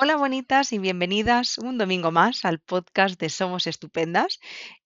Hola 0.00 0.14
bonitas 0.14 0.72
y 0.72 0.78
bienvenidas 0.78 1.58
un 1.58 1.76
domingo 1.76 2.12
más 2.12 2.44
al 2.44 2.60
podcast 2.60 3.20
de 3.20 3.28
Somos 3.28 3.66
Estupendas. 3.66 4.38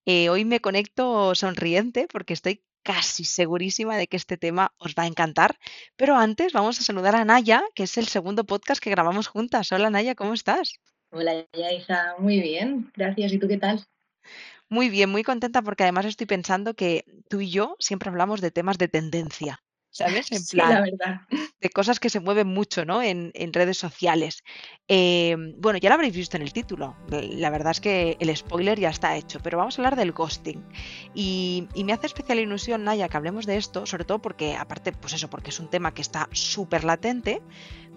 Eh, 0.07 0.31
hoy 0.31 0.46
me 0.46 0.61
conecto 0.61 1.35
sonriente 1.35 2.08
porque 2.11 2.33
estoy 2.33 2.65
casi 2.83 3.25
segurísima 3.25 3.98
de 3.98 4.06
que 4.06 4.17
este 4.17 4.38
tema 4.38 4.72
os 4.78 4.94
va 4.94 5.02
a 5.02 5.06
encantar. 5.06 5.58
Pero 5.96 6.17
antes 6.17 6.54
vamos 6.54 6.80
a 6.80 6.83
saludar 6.83 7.14
a 7.14 7.26
Naya, 7.26 7.62
que 7.75 7.83
es 7.83 7.98
el 7.98 8.06
segundo 8.06 8.45
podcast 8.45 8.82
que 8.82 8.88
grabamos 8.88 9.27
juntas. 9.27 9.70
Hola 9.70 9.90
Naya, 9.90 10.14
¿cómo 10.14 10.32
estás? 10.32 10.80
Hola 11.11 11.44
hija, 11.52 12.14
muy 12.18 12.40
bien, 12.40 12.90
gracias. 12.96 13.34
¿Y 13.34 13.38
tú 13.38 13.48
qué 13.48 13.58
tal? 13.58 13.84
Muy 14.70 14.88
bien, 14.88 15.10
muy 15.10 15.24
contenta 15.24 15.60
porque 15.60 15.82
además 15.82 16.06
estoy 16.06 16.26
pensando 16.26 16.72
que 16.72 17.04
tú 17.29 17.42
y 17.42 17.50
yo 17.50 17.76
siempre 17.80 18.08
hablamos 18.08 18.40
de 18.40 18.50
temas 18.50 18.79
de 18.79 18.88
tendencia, 18.88 19.62
¿sabes? 19.93 20.29
En 20.32 20.45
Sí, 20.45 20.56
la 20.56 20.66
plan, 20.66 20.82
verdad. 20.82 21.20
de 21.61 21.70
cosas 21.70 22.00
que 22.00 22.11
se 22.11 22.20
mueven 22.20 22.48
mucho, 22.48 22.84
¿no? 22.84 23.02
En, 23.02 23.30
en 23.34 23.52
redes 23.52 23.79
sociales. 23.79 24.42
Em, 24.88 25.54
bueno, 25.61 25.79
ya 25.79 25.88
lo 25.91 25.95
habréis 25.95 26.16
visto 26.16 26.36
en 26.36 26.42
el 26.42 26.52
título. 26.52 26.96
La 27.09 27.51
verdad 27.51 27.73
es 27.73 27.80
que 27.80 28.16
el 28.20 28.37
spoiler 28.37 28.80
ya 28.80 28.91
está 28.91 29.16
hecho, 29.16 29.41
pero 29.42 29.59
vamos 29.59 29.78
a 29.78 29.82
hablar 29.82 29.96
del 29.96 30.12
ghosting. 30.12 30.65
Y, 31.15 31.68
y 31.74 31.84
me 31.84 31.92
hace 31.92 32.06
especial 32.09 32.41
ilusión, 32.41 32.84
Naya, 32.84 33.09
que 33.09 33.16
hablemos 33.16 33.46
de 33.46 33.56
esto, 33.59 33.87
sobre 33.87 34.05
todo 34.05 34.20
porque, 34.20 34.56
aparte, 34.56 34.92
pues 34.92 35.12
eso, 35.15 35.30
porque 35.30 35.51
es 35.51 35.60
un 35.60 35.70
tema 35.70 35.95
que 35.95 36.02
está 36.02 36.29
súper 36.32 36.84
latente, 36.84 37.43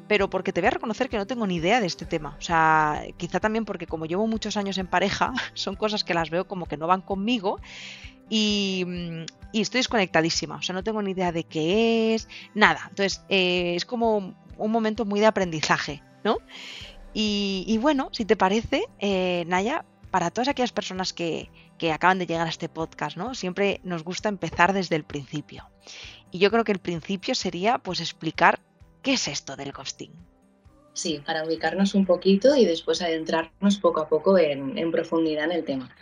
pero 0.08 0.30
porque 0.30 0.54
te 0.54 0.62
voy 0.62 0.68
a 0.68 0.72
reconocer 0.72 1.10
que 1.10 1.18
no 1.18 1.26
tengo 1.28 1.48
ni 1.48 1.56
idea 1.56 1.82
de 1.82 1.88
este 1.88 2.06
tema. 2.06 2.36
O 2.38 2.42
sea, 2.42 3.04
quizá 3.18 3.40
también 3.40 3.66
porque 3.66 3.88
como 3.88 4.06
llevo 4.06 4.28
muchos 4.28 4.58
años 4.58 4.78
en 4.78 4.88
pareja, 4.88 5.34
son 5.56 5.76
cosas 5.76 6.04
que 6.04 6.14
las 6.14 6.30
veo 6.30 6.48
como 6.48 6.68
que 6.68 6.78
no 6.78 6.88
van 6.88 7.02
conmigo 7.02 7.60
y, 8.30 8.84
mm, 8.86 9.26
y 9.52 9.62
estoy 9.62 9.80
desconectadísima. 9.80 10.58
O 10.58 10.62
sea, 10.62 10.74
no 10.74 10.84
tengo 10.84 11.02
ni 11.02 11.12
idea 11.12 11.32
de 11.32 11.44
qué 11.44 12.16
es, 12.16 12.28
nada. 12.54 12.88
Entonces, 12.90 13.24
eh, 13.30 13.76
es 13.76 13.86
como 13.86 14.36
un 14.58 14.72
momento 14.72 15.06
muy 15.06 15.20
de 15.20 15.28
aprendizaje, 15.28 16.04
¿no? 16.24 16.40
Y, 17.14 17.64
y 17.68 17.78
bueno, 17.78 18.10
si 18.12 18.26
te 18.26 18.36
parece, 18.36 18.84
eh, 19.00 19.46
Naya, 19.48 19.86
para 20.12 20.32
todas 20.32 20.50
aquellas 20.50 20.72
personas 20.72 21.14
que, 21.14 21.50
que 21.78 21.92
acaban 21.92 22.20
de 22.20 22.26
llegar 22.26 22.48
a 22.48 22.50
este 22.50 22.70
podcast, 22.70 23.18
¿no? 23.18 23.36
Siempre 23.36 23.80
nos 23.84 24.04
gusta 24.04 24.30
empezar 24.30 24.74
desde 24.74 24.96
el 24.96 25.04
principio. 25.04 25.70
Y 26.32 26.40
yo 26.40 26.52
creo 26.52 26.64
que 26.64 26.72
el 26.72 26.80
principio 26.80 27.36
sería 27.36 27.78
pues 27.78 28.02
explicar 28.02 28.60
qué 29.02 29.14
es 29.14 29.28
esto 29.28 29.56
del 29.56 29.72
ghosting. 29.72 30.12
Sí, 30.94 31.22
para 31.26 31.46
ubicarnos 31.46 31.94
un 31.96 32.06
poquito 32.06 32.56
y 32.56 32.66
después 32.66 33.02
adentrarnos 33.02 33.78
poco 33.78 34.02
a 34.02 34.10
poco 34.10 34.38
en, 34.38 34.78
en 34.78 34.92
profundidad 34.92 35.46
en 35.46 35.52
el 35.52 35.66
tema. 35.66 35.94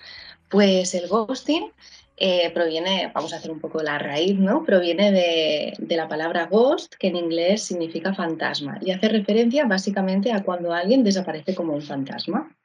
Pues 0.49 0.93
el 0.93 1.07
ghosting 1.07 1.71
eh, 2.17 2.51
proviene, 2.51 3.11
vamos 3.13 3.33
a 3.33 3.37
hacer 3.37 3.51
un 3.51 3.59
poco 3.59 3.81
la 3.81 3.97
raíz, 3.97 4.37
¿no? 4.37 4.63
Proviene 4.63 5.11
de, 5.11 5.95
la 5.95 6.07
palabra 6.07 6.45
ghost, 6.45 6.93
que 6.95 7.07
en 7.07 7.15
inglés 7.15 7.63
significa 7.63 8.13
fantasma, 8.13 8.79
y 8.81 8.91
hace 8.91 9.09
referencia 9.09 9.65
básicamente 9.65 10.31
a 10.31 10.43
cuando 10.43 10.73
alguien 10.73 11.03
desaparece 11.03 11.55
como 11.55 11.73
un 11.73 11.81
fantasma. 11.81 12.55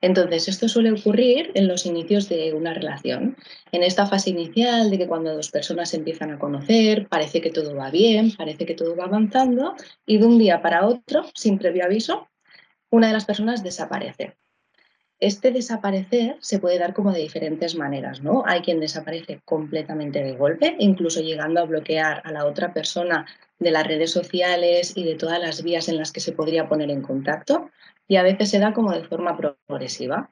Entonces, 0.00 0.48
esto 0.48 0.68
suele 0.68 0.92
ocurrir 0.92 1.50
en 1.54 1.68
los 1.68 1.86
inicios 1.86 2.28
de 2.28 2.52
una 2.54 2.72
relación, 2.74 3.36
en 3.72 3.82
esta 3.82 4.06
fase 4.06 4.30
inicial 4.30 4.90
de 4.90 4.98
que 4.98 5.06
cuando 5.06 5.34
dos 5.34 5.50
personas 5.50 5.90
se 5.90 5.98
empiezan 5.98 6.32
a 6.32 6.38
conocer, 6.38 7.08
parece 7.08 7.40
que 7.40 7.50
todo 7.50 7.74
va 7.76 7.90
bien, 7.90 8.32
parece 8.36 8.64
que 8.66 8.74
todo 8.74 8.96
va 8.96 9.04
avanzando 9.04 9.74
y 10.06 10.18
de 10.18 10.26
un 10.26 10.38
día 10.38 10.62
para 10.62 10.86
otro, 10.86 11.26
sin 11.34 11.58
previo 11.58 11.84
aviso, 11.84 12.28
una 12.90 13.08
de 13.08 13.12
las 13.12 13.24
personas 13.24 13.62
desaparece. 13.62 14.36
Este 15.18 15.50
desaparecer 15.50 16.36
se 16.40 16.58
puede 16.58 16.78
dar 16.78 16.92
como 16.92 17.10
de 17.10 17.20
diferentes 17.20 17.74
maneras, 17.74 18.22
¿no? 18.22 18.42
Hay 18.46 18.60
quien 18.60 18.80
desaparece 18.80 19.40
completamente 19.46 20.22
de 20.22 20.36
golpe, 20.36 20.76
incluso 20.78 21.20
llegando 21.20 21.60
a 21.60 21.64
bloquear 21.64 22.20
a 22.22 22.32
la 22.32 22.44
otra 22.44 22.74
persona 22.74 23.26
de 23.58 23.70
las 23.70 23.86
redes 23.86 24.10
sociales 24.10 24.94
y 24.94 25.04
de 25.04 25.14
todas 25.14 25.40
las 25.40 25.62
vías 25.62 25.88
en 25.88 25.96
las 25.96 26.12
que 26.12 26.20
se 26.20 26.32
podría 26.32 26.68
poner 26.68 26.90
en 26.90 27.00
contacto, 27.00 27.70
y 28.06 28.16
a 28.16 28.22
veces 28.22 28.50
se 28.50 28.58
da 28.58 28.74
como 28.74 28.92
de 28.92 29.04
forma 29.04 29.38
progresiva. 29.66 30.30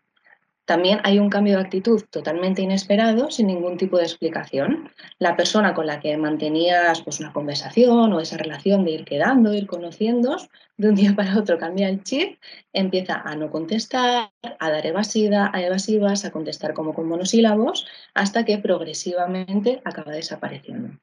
También 0.64 1.00
hay 1.04 1.18
un 1.18 1.28
cambio 1.28 1.56
de 1.56 1.62
actitud 1.62 2.02
totalmente 2.10 2.62
inesperado, 2.62 3.30
sin 3.30 3.48
ningún 3.48 3.76
tipo 3.76 3.98
de 3.98 4.04
explicación. 4.04 4.90
La 5.18 5.36
persona 5.36 5.75
con 5.75 5.86
la 5.86 6.00
que 6.00 6.16
mantenías 6.16 7.02
pues, 7.02 7.20
una 7.20 7.34
conversación 7.34 8.12
o 8.12 8.20
esa 8.20 8.38
relación 8.38 8.84
de 8.84 8.92
ir 8.92 9.04
quedando, 9.04 9.53
ir 9.53 9.66
conociendo, 9.66 10.36
de 10.78 10.88
un 10.88 10.94
día 10.94 11.14
para 11.14 11.38
otro 11.38 11.58
cambia 11.58 11.88
el 11.88 12.03
chip, 12.03 12.38
empieza 12.72 13.20
a 13.20 13.36
no 13.36 13.50
contestar, 13.50 14.30
a 14.58 14.70
dar 14.70 14.86
evasiva, 14.86 15.50
a 15.53 15.62
evasivas, 15.62 16.24
a 16.24 16.30
contestar 16.30 16.72
como 16.72 16.94
con 16.94 17.08
monosílabos, 17.08 17.86
hasta 18.14 18.44
que 18.44 18.58
progresivamente 18.58 19.82
acaba 19.84 20.12
desapareciendo. 20.12 20.98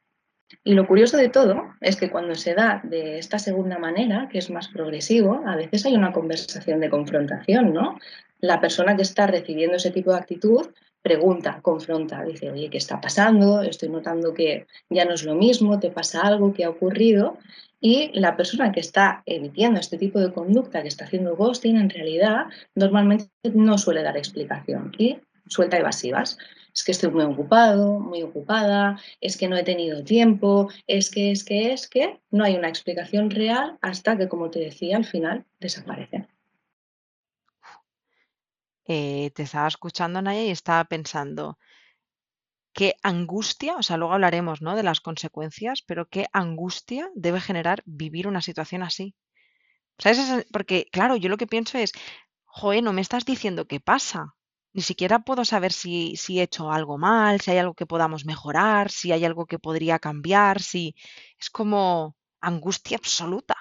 Y 0.64 0.74
lo 0.74 0.86
curioso 0.86 1.18
de 1.18 1.30
todo 1.30 1.74
es 1.80 1.96
que 1.96 2.10
cuando 2.10 2.36
se 2.36 2.54
da 2.54 2.82
de 2.84 3.18
esta 3.20 3.40
segunda 3.40 3.80
manera, 3.80 4.28
que 4.30 4.38
es 4.38 4.50
más 4.50 4.68
progresivo, 4.68 5.42
a 5.46 5.56
veces 5.56 5.86
hay 5.86 5.96
una 5.96 6.12
conversación 6.12 6.80
de 6.82 6.90
confrontación, 6.90 7.74
¿no? 7.74 7.98
La 8.42 8.60
persona 8.60 8.96
que 8.96 9.04
está 9.04 9.28
recibiendo 9.28 9.78
ese 9.78 9.92
tipo 9.92 10.12
de 10.12 10.18
actitud 10.18 10.68
pregunta, 11.02 11.60
confronta, 11.62 12.24
dice, 12.24 12.52
oye, 12.52 12.70
¿qué 12.70 12.78
está 12.78 13.02
pasando? 13.02 13.62
Estoy 13.62 13.90
notando 13.90 14.34
que 14.34 14.68
ya 14.90 15.06
no 15.06 15.14
es 15.14 15.24
lo 15.24 15.36
mismo, 15.36 15.80
te 15.80 15.90
pasa 15.90 16.22
algo, 16.22 16.54
¿qué 16.54 16.66
ha 16.66 16.70
ocurrido? 16.70 17.38
Y 17.80 18.12
la 18.14 18.38
persona 18.38 18.72
que 18.72 18.80
está 18.80 19.24
emitiendo 19.26 19.80
este 19.80 19.98
tipo 19.98 20.20
de 20.20 20.32
conducta, 20.32 20.84
que 20.84 20.88
está 20.88 21.06
haciendo 21.06 21.36
ghosting, 21.36 21.78
en 21.78 21.90
realidad 21.90 22.46
normalmente 22.76 23.32
no 23.54 23.78
suele 23.80 24.04
dar 24.04 24.18
explicación 24.18 24.92
y 24.98 25.18
suelta 25.48 25.78
evasivas 25.78 26.38
es 26.74 26.84
que 26.84 26.92
estoy 26.92 27.12
muy 27.12 27.24
ocupado, 27.24 28.00
muy 28.00 28.24
ocupada, 28.24 28.98
es 29.20 29.38
que 29.38 29.48
no 29.48 29.58
he 29.58 29.64
tenido 29.64 30.04
tiempo, 30.04 30.70
es 30.88 31.10
que, 31.10 31.32
es 31.32 31.44
que, 31.44 31.74
es 31.74 31.90
que, 31.90 32.20
no 32.30 32.44
hay 32.44 32.56
una 32.56 32.70
explicación 32.70 33.30
real 33.30 33.78
hasta 33.82 34.18
que, 34.18 34.28
como 34.28 34.50
te 34.50 34.60
decía, 34.60 34.98
al 34.98 35.06
final 35.06 35.46
desaparece. 35.60 36.28
Eh, 38.86 39.32
te 39.36 39.44
estaba 39.44 39.68
escuchando, 39.68 40.22
Naya, 40.22 40.44
y 40.44 40.52
estaba 40.52 40.84
pensando, 40.86 41.58
qué 42.74 42.96
angustia, 43.04 43.76
o 43.78 43.84
sea, 43.84 43.98
luego 43.98 44.14
hablaremos, 44.14 44.62
¿no? 44.62 44.76
de 44.76 44.84
las 44.84 45.02
consecuencias, 45.02 45.82
pero 45.86 46.08
qué 46.08 46.28
angustia 46.34 47.10
debe 47.16 47.42
generar 47.42 47.82
vivir 47.86 48.28
una 48.28 48.42
situación 48.42 48.84
así. 48.84 49.16
¿Sabes? 50.00 50.48
Porque, 50.54 50.88
claro, 50.92 51.16
yo 51.18 51.30
lo 51.30 51.38
que 51.38 51.48
pienso 51.48 51.78
es, 51.78 51.92
joe, 52.46 52.82
no 52.82 52.94
me 52.94 53.02
estás 53.02 53.26
diciendo 53.26 53.68
qué 53.68 53.80
pasa. 53.80 54.36
Ni 54.74 54.82
siquiera 54.84 55.20
puedo 55.20 55.46
saber 55.46 55.74
si, 55.74 56.16
si 56.18 56.40
he 56.40 56.44
hecho 56.44 56.72
algo 56.72 56.98
mal, 56.98 57.42
si 57.42 57.52
hay 57.52 57.60
algo 57.60 57.76
que 57.76 57.88
podamos 57.88 58.26
mejorar, 58.26 58.92
si 58.92 59.12
hay 59.12 59.26
algo 59.26 59.46
que 59.48 59.60
podría 59.60 60.00
cambiar, 60.00 60.62
si 60.62 60.96
es 61.40 61.50
como 61.50 62.16
angustia 62.42 62.98
absoluta. 62.98 63.56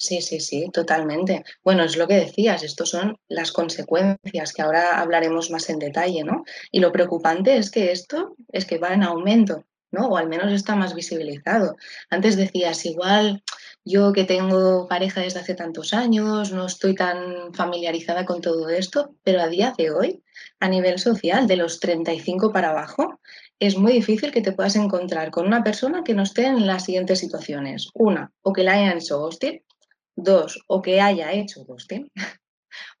Sí, 0.00 0.22
sí, 0.22 0.38
sí, 0.38 0.70
totalmente. 0.72 1.44
Bueno, 1.64 1.82
es 1.82 1.96
lo 1.96 2.06
que 2.06 2.14
decías, 2.14 2.62
estos 2.62 2.90
son 2.90 3.18
las 3.28 3.50
consecuencias 3.50 4.52
que 4.52 4.62
ahora 4.62 5.00
hablaremos 5.00 5.50
más 5.50 5.68
en 5.70 5.80
detalle, 5.80 6.22
¿no? 6.22 6.44
Y 6.70 6.78
lo 6.78 6.92
preocupante 6.92 7.56
es 7.56 7.70
que 7.72 7.90
esto 7.90 8.36
es 8.52 8.64
que 8.64 8.78
va 8.78 8.94
en 8.94 9.02
aumento, 9.02 9.64
¿no? 9.90 10.06
O 10.08 10.16
al 10.16 10.28
menos 10.28 10.52
está 10.52 10.76
más 10.76 10.94
visibilizado. 10.94 11.76
Antes 12.10 12.36
decías, 12.36 12.86
igual 12.86 13.42
yo 13.84 14.12
que 14.12 14.22
tengo 14.22 14.86
pareja 14.86 15.22
desde 15.22 15.40
hace 15.40 15.54
tantos 15.54 15.92
años, 15.92 16.52
no 16.52 16.66
estoy 16.66 16.94
tan 16.94 17.52
familiarizada 17.52 18.24
con 18.24 18.40
todo 18.40 18.68
esto, 18.68 19.16
pero 19.24 19.40
a 19.40 19.48
día 19.48 19.74
de 19.76 19.90
hoy, 19.90 20.22
a 20.60 20.68
nivel 20.68 21.00
social, 21.00 21.48
de 21.48 21.56
los 21.56 21.80
35 21.80 22.52
para 22.52 22.70
abajo, 22.70 23.18
es 23.58 23.76
muy 23.76 23.94
difícil 23.94 24.30
que 24.30 24.42
te 24.42 24.52
puedas 24.52 24.76
encontrar 24.76 25.32
con 25.32 25.46
una 25.46 25.64
persona 25.64 26.04
que 26.04 26.14
no 26.14 26.22
esté 26.22 26.46
en 26.46 26.68
las 26.68 26.84
siguientes 26.84 27.18
situaciones. 27.18 27.88
Una, 27.94 28.30
o 28.42 28.52
que 28.52 28.62
la 28.62 28.74
hayan 28.74 28.98
hecho 28.98 29.18
ghosting, 29.18 29.60
Dos, 30.20 30.64
o 30.66 30.82
que 30.82 31.00
haya 31.00 31.32
hecho 31.32 31.64
ghosting. 31.64 32.10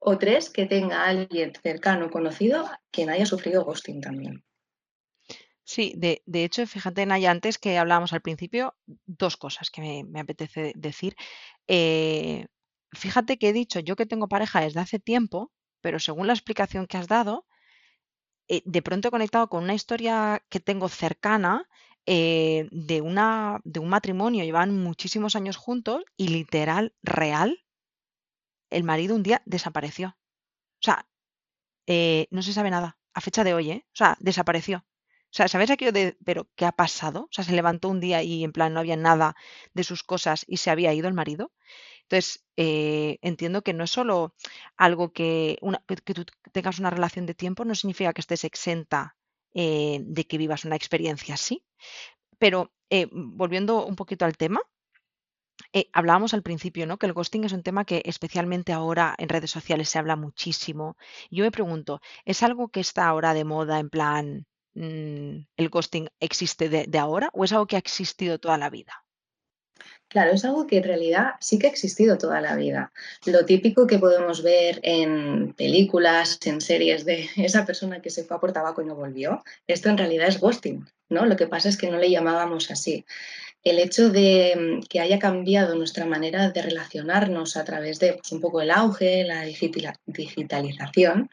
O 0.00 0.16
tres, 0.16 0.50
que 0.50 0.64
tenga 0.66 1.04
alguien 1.04 1.52
cercano, 1.62 2.10
conocido, 2.10 2.58
quien 2.90 3.10
haya 3.10 3.26
sufrido 3.26 3.64
ghosting 3.64 4.00
también. 4.00 4.42
Sí, 5.64 5.92
de, 5.96 6.22
de 6.24 6.44
hecho, 6.44 6.66
fíjate, 6.66 7.04
Naya, 7.04 7.30
antes 7.30 7.58
que 7.58 7.76
hablábamos 7.76 8.12
al 8.12 8.22
principio, 8.22 8.76
dos 9.06 9.36
cosas 9.36 9.70
que 9.70 9.82
me, 9.82 10.04
me 10.04 10.20
apetece 10.20 10.72
decir. 10.74 11.16
Eh, 11.66 12.46
fíjate 12.92 13.36
que 13.38 13.50
he 13.50 13.52
dicho 13.52 13.80
yo 13.80 13.94
que 13.94 14.06
tengo 14.06 14.28
pareja 14.28 14.62
desde 14.62 14.80
hace 14.80 14.98
tiempo, 14.98 15.52
pero 15.82 15.98
según 15.98 16.26
la 16.26 16.32
explicación 16.32 16.86
que 16.86 16.96
has 16.96 17.08
dado, 17.08 17.46
eh, 18.48 18.62
de 18.64 18.82
pronto 18.82 19.08
he 19.08 19.10
conectado 19.10 19.48
con 19.48 19.64
una 19.64 19.74
historia 19.74 20.42
que 20.48 20.60
tengo 20.60 20.88
cercana 20.88 21.68
eh, 22.08 22.68
de 22.72 23.02
una, 23.02 23.60
de 23.64 23.80
un 23.80 23.90
matrimonio, 23.90 24.44
llevan 24.44 24.76
muchísimos 24.82 25.36
años 25.36 25.56
juntos 25.58 26.04
y 26.18 26.28
literal, 26.30 26.94
real, 27.04 27.60
el 28.70 28.84
marido 28.84 29.14
un 29.14 29.22
día 29.22 29.42
desapareció. 29.46 30.08
O 30.80 30.84
sea, 30.84 31.06
eh, 31.88 32.28
no 32.32 32.42
se 32.42 32.54
sabe 32.54 32.70
nada, 32.70 32.98
a 33.14 33.22
fecha 33.22 33.44
de 33.44 33.54
hoy, 33.54 33.72
¿eh? 33.72 33.86
O 33.88 33.96
sea, 33.96 34.18
desapareció. 34.20 34.86
O 35.32 35.36
sea, 35.36 35.48
¿sabes 35.48 35.70
aquello 35.70 35.92
de, 35.92 36.18
pero 36.24 36.48
qué 36.56 36.66
ha 36.66 36.72
pasado? 36.72 37.24
O 37.24 37.28
sea, 37.32 37.44
se 37.44 37.54
levantó 37.54 37.90
un 37.90 38.00
día 38.00 38.22
y 38.24 38.44
en 38.44 38.52
plan 38.52 38.74
no 38.74 38.80
había 38.80 38.96
nada 38.96 39.36
de 39.74 39.84
sus 39.84 40.04
cosas 40.04 40.44
y 40.48 40.58
se 40.58 40.70
había 40.70 40.94
ido 40.94 41.08
el 41.08 41.14
marido. 41.14 41.52
Entonces, 42.04 42.46
eh, 42.58 43.18
entiendo 43.22 43.62
que 43.62 43.74
no 43.74 43.84
es 43.84 43.92
solo 43.92 44.34
algo 44.78 45.12
que, 45.14 45.58
una- 45.62 45.84
que 45.88 46.14
tú 46.14 46.26
tengas 46.52 46.80
una 46.80 46.90
relación 46.90 47.26
de 47.26 47.34
tiempo, 47.34 47.66
no 47.66 47.76
significa 47.76 48.14
que 48.14 48.22
estés 48.22 48.44
exenta 48.44 49.17
eh, 49.54 50.00
de 50.04 50.26
que 50.26 50.38
vivas 50.38 50.64
una 50.64 50.76
experiencia 50.76 51.34
así. 51.34 51.64
Pero 52.38 52.72
eh, 52.90 53.08
volviendo 53.12 53.86
un 53.86 53.96
poquito 53.96 54.24
al 54.26 54.36
tema, 54.36 54.60
Eh, 55.72 55.88
hablábamos 55.92 56.34
al 56.34 56.42
principio, 56.42 56.86
¿no? 56.86 56.98
Que 56.98 57.06
el 57.06 57.12
ghosting 57.14 57.44
es 57.44 57.52
un 57.52 57.62
tema 57.62 57.84
que 57.84 58.02
especialmente 58.04 58.72
ahora 58.72 59.14
en 59.18 59.28
redes 59.28 59.50
sociales 59.50 59.88
se 59.88 59.98
habla 59.98 60.16
muchísimo. 60.16 60.96
Yo 61.30 61.44
me 61.44 61.50
pregunto, 61.50 62.00
¿es 62.24 62.42
algo 62.42 62.68
que 62.68 62.80
está 62.80 63.06
ahora 63.08 63.34
de 63.34 63.44
moda 63.44 63.78
en 63.78 63.90
plan, 63.90 64.46
mm, 64.74 65.46
el 65.56 65.68
ghosting 65.70 66.08
existe 66.20 66.68
de 66.68 66.98
ahora 66.98 67.30
o 67.34 67.44
es 67.44 67.52
algo 67.52 67.66
que 67.66 67.76
ha 67.76 67.78
existido 67.80 68.38
toda 68.38 68.58
la 68.58 68.70
vida? 68.70 68.92
Claro, 70.08 70.32
es 70.32 70.44
algo 70.44 70.66
que 70.66 70.78
en 70.78 70.84
realidad 70.84 71.32
sí 71.38 71.58
que 71.58 71.66
ha 71.66 71.70
existido 71.70 72.16
toda 72.16 72.40
la 72.40 72.56
vida. 72.56 72.92
Lo 73.26 73.44
típico 73.44 73.86
que 73.86 73.98
podemos 73.98 74.42
ver 74.42 74.80
en 74.82 75.52
películas, 75.52 76.38
en 76.46 76.62
series 76.62 77.04
de 77.04 77.28
esa 77.36 77.66
persona 77.66 78.00
que 78.00 78.08
se 78.10 78.24
fue 78.24 78.38
a 78.38 78.40
por 78.40 78.52
tabaco 78.52 78.80
y 78.80 78.86
no 78.86 78.94
volvió, 78.94 79.44
esto 79.66 79.90
en 79.90 79.98
realidad 79.98 80.28
es 80.28 80.40
ghosting, 80.40 80.86
¿no? 81.10 81.26
Lo 81.26 81.36
que 81.36 81.46
pasa 81.46 81.68
es 81.68 81.76
que 81.76 81.90
no 81.90 81.98
le 81.98 82.10
llamábamos 82.10 82.70
así. 82.70 83.04
El 83.64 83.78
hecho 83.78 84.08
de 84.08 84.80
mm, 84.80 84.86
que 84.86 85.00
haya 85.00 85.18
cambiado 85.18 85.74
nuestra 85.74 86.06
manera 86.06 86.50
de 86.50 86.62
relacionarnos 86.62 87.58
a 87.58 87.64
través 87.64 87.98
de 87.98 88.14
pues, 88.14 88.32
un 88.32 88.40
poco 88.40 88.62
el 88.62 88.70
auge, 88.70 89.24
la 89.24 89.42
digitalización, 89.42 91.30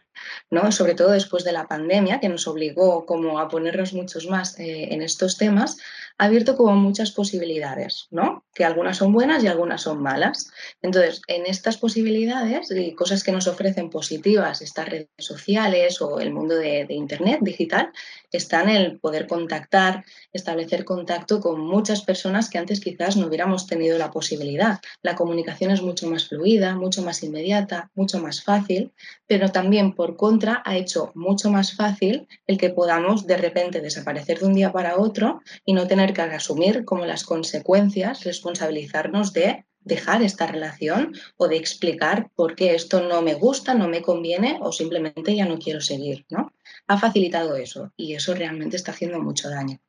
¿no? 0.49 0.71
sobre 0.71 0.95
todo 0.95 1.11
después 1.11 1.43
de 1.43 1.51
la 1.51 1.67
pandemia, 1.67 2.19
que 2.19 2.29
nos 2.29 2.47
obligó 2.47 3.05
como 3.05 3.39
a 3.39 3.47
ponernos 3.47 3.93
muchos 3.93 4.27
más 4.27 4.59
eh, 4.59 4.93
en 4.93 5.01
estos 5.01 5.37
temas, 5.37 5.77
ha 6.17 6.25
abierto 6.25 6.55
como 6.55 6.75
muchas 6.75 7.11
posibilidades, 7.11 8.07
¿no? 8.11 8.45
que 8.53 8.63
algunas 8.63 8.97
son 8.97 9.11
buenas 9.11 9.43
y 9.43 9.47
algunas 9.47 9.81
son 9.81 10.01
malas. 10.01 10.49
Entonces, 10.81 11.21
en 11.27 11.45
estas 11.45 11.77
posibilidades 11.77 12.71
y 12.71 12.93
cosas 12.93 13.23
que 13.23 13.33
nos 13.33 13.47
ofrecen 13.47 13.89
positivas 13.89 14.61
estas 14.61 14.87
redes 14.87 15.09
sociales 15.17 16.01
o 16.01 16.19
el 16.19 16.31
mundo 16.31 16.55
de, 16.55 16.85
de 16.85 16.93
Internet 16.93 17.39
digital, 17.41 17.91
están 18.31 18.69
el 18.69 18.99
poder 18.99 19.27
contactar, 19.27 20.05
establecer 20.33 20.85
contacto 20.85 21.39
con 21.39 21.59
muchas 21.59 22.01
personas 22.01 22.49
que 22.49 22.57
antes 22.57 22.79
quizás 22.79 23.17
no 23.17 23.27
hubiéramos 23.27 23.67
tenido 23.67 23.97
la 23.97 24.11
posibilidad. 24.11 24.79
La 25.01 25.15
comunicación 25.15 25.71
es 25.71 25.81
mucho 25.81 26.09
más 26.09 26.27
fluida, 26.27 26.75
mucho 26.75 27.01
más 27.01 27.23
inmediata, 27.23 27.91
mucho 27.95 28.19
más 28.19 28.43
fácil, 28.43 28.91
pero 29.27 29.49
también 29.51 29.93
por 29.93 30.04
por 30.05 30.17
contra, 30.17 30.61
ha 30.65 30.77
hecho 30.77 31.11
mucho 31.15 31.49
más 31.49 31.75
fácil 31.75 32.27
el 32.45 32.59
que 32.59 32.69
podamos 32.69 33.25
de 33.25 33.37
repente 33.37 33.81
desaparecer 33.81 34.37
de 34.37 34.45
un 34.45 34.53
día 34.53 34.71
para 34.71 34.99
otro 34.99 35.41
y 35.65 35.73
no 35.73 35.87
tener 35.87 36.13
que 36.13 36.21
asumir 36.21 36.85
como 36.85 37.07
las 37.07 37.23
consecuencias, 37.23 38.23
responsabilizarnos 38.23 39.33
de 39.33 39.65
dejar 39.79 40.21
esta 40.21 40.45
relación 40.45 41.15
o 41.37 41.47
de 41.47 41.57
explicar 41.57 42.29
por 42.35 42.55
qué 42.55 42.75
esto 42.75 43.01
no 43.01 43.23
me 43.23 43.33
gusta, 43.33 43.73
no 43.73 43.87
me 43.87 44.03
conviene 44.03 44.59
o 44.61 44.71
simplemente 44.71 45.35
ya 45.35 45.47
no 45.47 45.57
quiero 45.57 45.81
seguir, 45.81 46.27
¿no? 46.29 46.51
Ha 46.85 46.99
facilitado 46.99 47.55
eso 47.55 47.91
y 47.97 48.13
eso 48.13 48.35
realmente 48.35 48.75
está 48.75 48.91
haciendo 48.91 49.19
mucho 49.19 49.49
daño. 49.49 49.79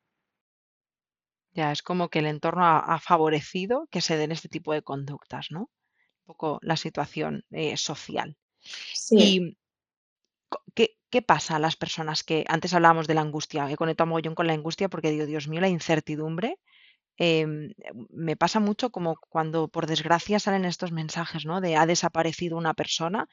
Ya 1.51 1.71
es 1.71 1.83
como 1.83 2.09
que 2.09 2.19
el 2.19 2.25
entorno 2.25 2.65
ha, 2.65 2.79
ha 2.79 2.99
favorecido 2.99 3.87
que 3.91 4.01
se 4.01 4.17
den 4.17 4.31
este 4.31 4.49
tipo 4.49 4.73
de 4.73 4.81
conductas, 4.81 5.49
¿no? 5.51 5.59
Un 5.59 6.25
poco 6.25 6.57
la 6.63 6.75
situación 6.75 7.45
eh, 7.51 7.77
social. 7.77 8.35
Sí, 8.93 9.15
Y 9.17 9.57
¿Qué, 11.09 11.21
pasa 11.21 11.55
a 11.55 11.59
las 11.59 11.75
personas 11.75 12.23
que 12.23 12.45
antes 12.47 12.73
hablábamos 12.73 13.07
de 13.07 13.13
la 13.15 13.21
angustia? 13.21 13.69
He 13.71 13.77
conectado 13.77 14.07
mogollón 14.07 14.35
con 14.35 14.47
la 14.47 14.53
angustia 14.53 14.89
porque 14.89 15.11
digo, 15.11 15.25
Dios 15.25 15.47
mío, 15.47 15.61
la 15.61 15.69
incertidumbre. 15.69 16.59
em, 17.17 17.73
me 18.11 18.35
pasa 18.37 18.59
mucho 18.59 18.91
como 18.91 19.17
cuando 19.29 19.69
por 19.69 19.87
desgracia 19.87 20.39
salen 20.39 20.65
estos 20.65 20.91
mensajes, 20.91 21.45
¿no? 21.45 21.61
De 21.61 21.75
ha 21.77 21.85
desaparecido 21.85 22.57
una 22.57 22.73
persona. 22.73 23.27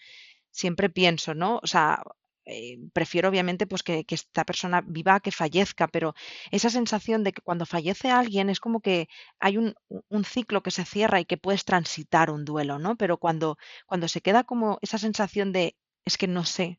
Siempre 0.50 0.88
pienso, 0.90 1.34
¿no? 1.34 1.60
O 1.62 1.66
sea, 1.66 2.02
eh, 2.46 2.78
prefiero 2.92 3.28
obviamente 3.28 3.66
pues 3.66 3.82
que, 3.82 4.04
esta 4.08 4.44
persona 4.44 4.82
viva 4.86 5.20
que 5.20 5.32
fallezca, 5.32 5.88
pero 5.88 6.14
esa 6.50 6.70
sensación 6.70 7.24
de 7.24 7.32
que 7.32 7.42
cuando 7.42 7.66
fallece 7.66 8.10
alguien 8.10 8.50
es 8.50 8.60
como 8.60 8.80
que 8.80 9.08
hay 9.38 9.58
un, 9.58 9.74
un 10.08 10.24
ciclo 10.24 10.62
que 10.62 10.70
se 10.70 10.84
cierra 10.84 11.20
y 11.20 11.24
que 11.26 11.38
puedes 11.38 11.64
transitar 11.64 12.30
un 12.30 12.44
duelo, 12.44 12.78
¿no? 12.78 12.96
Pero 12.96 13.18
cuando, 13.18 13.58
cuando 13.86 14.08
se 14.08 14.20
queda 14.20 14.44
como 14.44 14.78
esa 14.82 14.98
sensación 14.98 15.52
de 15.52 15.76
es 16.04 16.18
que 16.18 16.28
no 16.28 16.44
sé, 16.44 16.78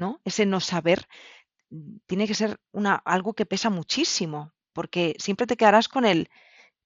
¿no? 0.00 0.20
Ese 0.24 0.46
no 0.46 0.60
saber 0.60 1.06
mm, 1.70 1.98
tiene 2.06 2.26
que 2.28 2.34
ser 2.34 2.60
una, 2.72 2.94
algo 2.96 3.34
que 3.34 3.46
pesa 3.46 3.70
muchísimo, 3.70 4.54
porque 4.74 5.16
siempre 5.18 5.46
te 5.48 5.56
quedarás 5.58 5.88
con 5.88 6.04
el 6.06 6.28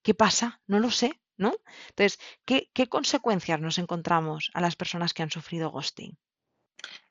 ¿qué 0.03 0.15
pasa? 0.15 0.63
No 0.69 0.79
lo 0.81 0.91
sé, 0.91 1.21
¿no? 1.39 1.55
Entonces, 1.91 2.21
¿qué, 2.47 2.71
qué 2.75 2.89
consecuencias 2.89 3.61
nos 3.61 3.79
encontramos 3.79 4.51
a 4.55 4.61
las 4.63 4.77
personas 4.77 5.15
que 5.15 5.23
han 5.25 5.31
sufrido 5.33 5.71
ghosting? 5.71 6.17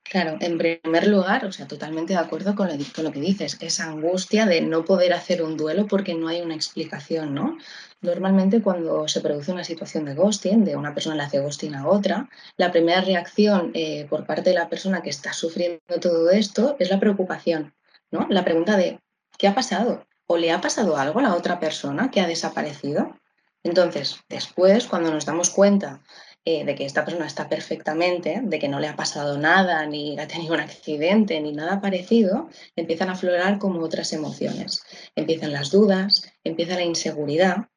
Claro, 0.04 0.38
en 0.42 0.58
primer 0.58 1.08
lugar, 1.08 1.46
o 1.46 1.52
sea, 1.52 1.66
totalmente 1.66 2.14
de 2.14 2.20
acuerdo 2.20 2.56
con 2.56 2.68
lo, 2.68 3.12
que 3.12 3.20
dices, 3.20 3.58
esa 3.62 3.86
angustia 3.86 4.46
de 4.46 4.62
no 4.62 4.84
poder 4.84 5.14
hacer 5.14 5.42
un 5.42 5.56
duelo 5.56 5.88
porque 5.88 6.14
no 6.14 6.28
hay 6.28 6.42
una 6.42 6.56
explicación, 6.56 7.34
¿no? 7.34 7.58
Normalmente 8.02 8.62
cuando 8.62 9.08
se 9.08 9.22
produce 9.22 9.54
una 9.54 9.64
situación 9.64 10.04
de 10.06 10.14
ghosting, 10.14 10.66
de 10.66 10.76
una 10.76 10.94
persona 10.94 11.16
le 11.16 11.24
hace 11.24 11.40
ghosting 11.40 11.74
a 11.74 11.88
otra, 11.88 12.30
la 12.58 12.72
primera 12.72 13.02
reacción 13.02 13.72
eh, 13.74 14.06
por 14.10 14.26
parte 14.26 14.50
de 14.50 14.58
la 14.58 14.70
persona 14.70 15.02
que 15.02 15.10
está 15.10 15.32
sufriendo 15.32 15.80
todo 16.02 16.30
esto 16.30 16.76
es 16.80 16.90
la 16.90 17.00
preocupación, 17.00 17.74
¿no? 18.12 18.28
La 18.30 18.44
pregunta 18.44 18.76
de, 18.76 19.00
¿qué 19.38 19.48
ha 19.48 19.56
pasado? 19.56 20.06
¿O 20.28 20.38
le 20.38 20.52
ha 20.52 20.60
pasado 20.60 20.98
algo 20.98 21.20
a 21.20 21.24
la 21.24 21.34
otra 21.34 21.60
persona 21.60 22.12
que 22.12 22.20
ha 22.20 22.28
desaparecido? 22.28 23.16
Entonces, 23.64 24.20
después, 24.28 24.86
cuando 24.86 25.12
nos 25.12 25.26
damos 25.26 25.50
cuenta 25.50 26.02
eh, 26.45 26.66
de 26.66 26.75
que 26.75 26.86
esta 26.86 27.06
persona 27.06 27.25
está 27.25 27.48
perfectamente, 27.48 28.42
de 28.44 28.60
que 28.60 28.68
no 28.68 28.81
le 28.81 28.90
ha 28.90 28.95
pasado 28.95 29.38
nada, 29.38 29.86
ni 29.86 30.19
ha 30.19 30.28
tenido 30.28 30.54
un 30.54 30.60
accidente, 30.60 31.40
ni 31.40 31.54
nada 31.54 31.80
parecido, 31.80 32.50
empiezan 32.75 33.10
a 33.10 33.13
aflorar 33.13 33.60
como 33.60 33.80
otras 33.80 34.12
emociones. 34.13 34.84
Empiezan 35.16 35.54
las 35.54 35.72
dudas, 35.72 36.30
empieza 36.44 36.75
la 36.75 36.84
inseguridad 36.84 37.69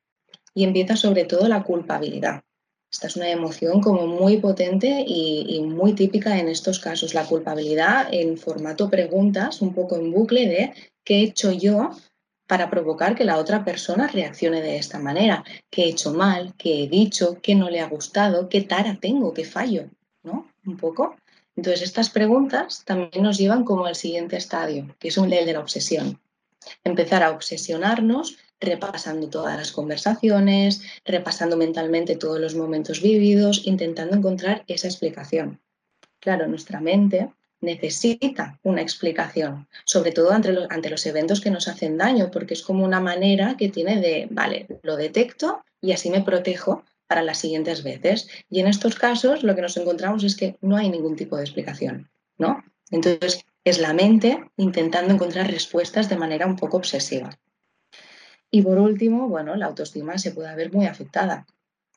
y 0.55 0.65
empieza 0.65 0.97
sobre 0.97 1.25
todo 1.25 1.49
la 1.49 1.63
culpabilidad. 1.63 2.43
Esta 2.91 3.09
es 3.09 3.17
una 3.17 3.29
emoción 3.31 3.81
como 3.81 4.07
muy 4.07 4.39
potente 4.39 5.05
y, 5.07 5.45
y 5.49 5.61
muy 5.61 5.93
típica 5.93 6.39
en 6.39 6.49
estos 6.49 6.79
casos. 6.79 7.15
La 7.15 7.27
culpabilidad 7.27 8.09
en 8.11 8.39
formato 8.39 8.89
preguntas, 8.89 9.61
un 9.61 9.75
poco 9.75 9.97
en 9.97 10.11
bucle 10.13 10.49
de 10.49 10.73
¿qué 11.05 11.19
he 11.19 11.23
hecho 11.25 11.53
yo 11.53 11.91
para 12.47 12.71
provocar 12.71 13.15
que 13.15 13.25
la 13.25 13.39
otra 13.39 13.65
persona 13.65 14.07
reaccione 14.07 14.63
de 14.63 14.77
esta 14.77 14.99
manera? 14.99 15.45
¿Qué 15.71 15.85
he 15.85 15.89
hecho 15.89 16.13
mal? 16.13 16.55
¿Qué 16.57 16.85
he 16.85 16.89
dicho? 16.89 17.39
¿Qué 17.43 17.55
no 17.55 17.71
le 17.71 17.81
ha 17.81 17.89
gustado? 17.89 18.49
¿Qué 18.49 18.63
tara 18.63 18.99
tengo? 19.01 19.35
¿Qué 19.35 19.45
fallo? 19.45 19.91
¿No? 20.23 20.49
Un 20.65 20.77
poco. 20.77 21.17
Entonces, 21.57 21.83
estas 21.83 22.11
preguntas 22.11 22.83
también 22.85 23.23
nos 23.23 23.39
llevan 23.39 23.65
como 23.65 23.87
al 23.87 23.95
siguiente 23.95 24.37
estadio, 24.37 24.95
que 24.99 25.09
es 25.09 25.17
el 25.17 25.31
de 25.31 25.53
la 25.53 25.61
obsesión 25.61 26.21
empezar 26.85 27.23
a 27.23 27.31
obsesionarnos 27.31 28.39
repasando 28.61 29.29
todas 29.29 29.57
las 29.57 29.73
conversaciones, 29.73 30.83
repasando 31.05 31.57
mentalmente 31.57 32.17
todos 32.17 32.41
los 32.41 32.55
momentos 32.55 33.03
vividos, 33.03 33.63
intentando 33.67 34.17
encontrar 34.17 34.65
esa 34.67 34.89
explicación. 34.89 35.61
Claro, 36.21 36.49
nuestra 36.49 36.81
mente 36.81 37.31
necesita 37.61 38.59
una 38.63 38.83
explicación, 38.83 39.67
sobre 39.85 40.13
todo 40.13 40.33
ante 40.33 40.53
los, 40.53 40.71
ante 40.71 40.91
los 40.91 41.07
eventos 41.07 41.41
que 41.41 41.51
nos 41.51 41.69
hacen 41.69 41.97
daño, 41.97 42.31
porque 42.31 42.55
es 42.55 42.63
como 42.63 42.85
una 42.85 43.01
manera 43.01 43.57
que 43.57 43.69
tiene 43.69 44.01
de, 44.01 44.29
vale, 44.31 44.67
lo 44.83 44.97
detecto 44.97 45.65
y 45.81 45.93
así 45.93 46.11
me 46.11 46.23
protejo 46.23 46.85
para 47.07 47.23
las 47.23 47.39
siguientes 47.39 47.83
veces. 47.83 48.29
Y 48.51 48.61
en 48.61 48.67
estos 48.67 48.97
casos 48.97 49.43
lo 49.43 49.55
que 49.55 49.63
nos 49.63 49.77
encontramos 49.77 50.25
es 50.25 50.37
que 50.37 50.57
no 50.61 50.77
hay 50.77 50.89
ningún 50.89 51.17
tipo 51.17 51.37
de 51.37 51.45
explicación, 51.45 52.09
¿no? 52.39 52.63
Entonces, 52.91 53.45
es 53.65 53.81
la 53.81 53.93
mente 53.93 54.49
intentando 54.57 55.13
encontrar 55.13 55.51
respuestas 55.51 56.09
de 56.09 56.17
manera 56.17 56.47
un 56.47 56.57
poco 56.57 56.77
obsesiva. 56.77 57.37
Y 58.51 58.63
por 58.63 58.79
último, 58.79 59.29
bueno, 59.29 59.57
la 59.57 59.67
autoestima 59.67 60.19
se 60.19 60.31
puede 60.31 60.55
ver 60.55 60.73
muy 60.73 60.87
afectada, 60.87 61.47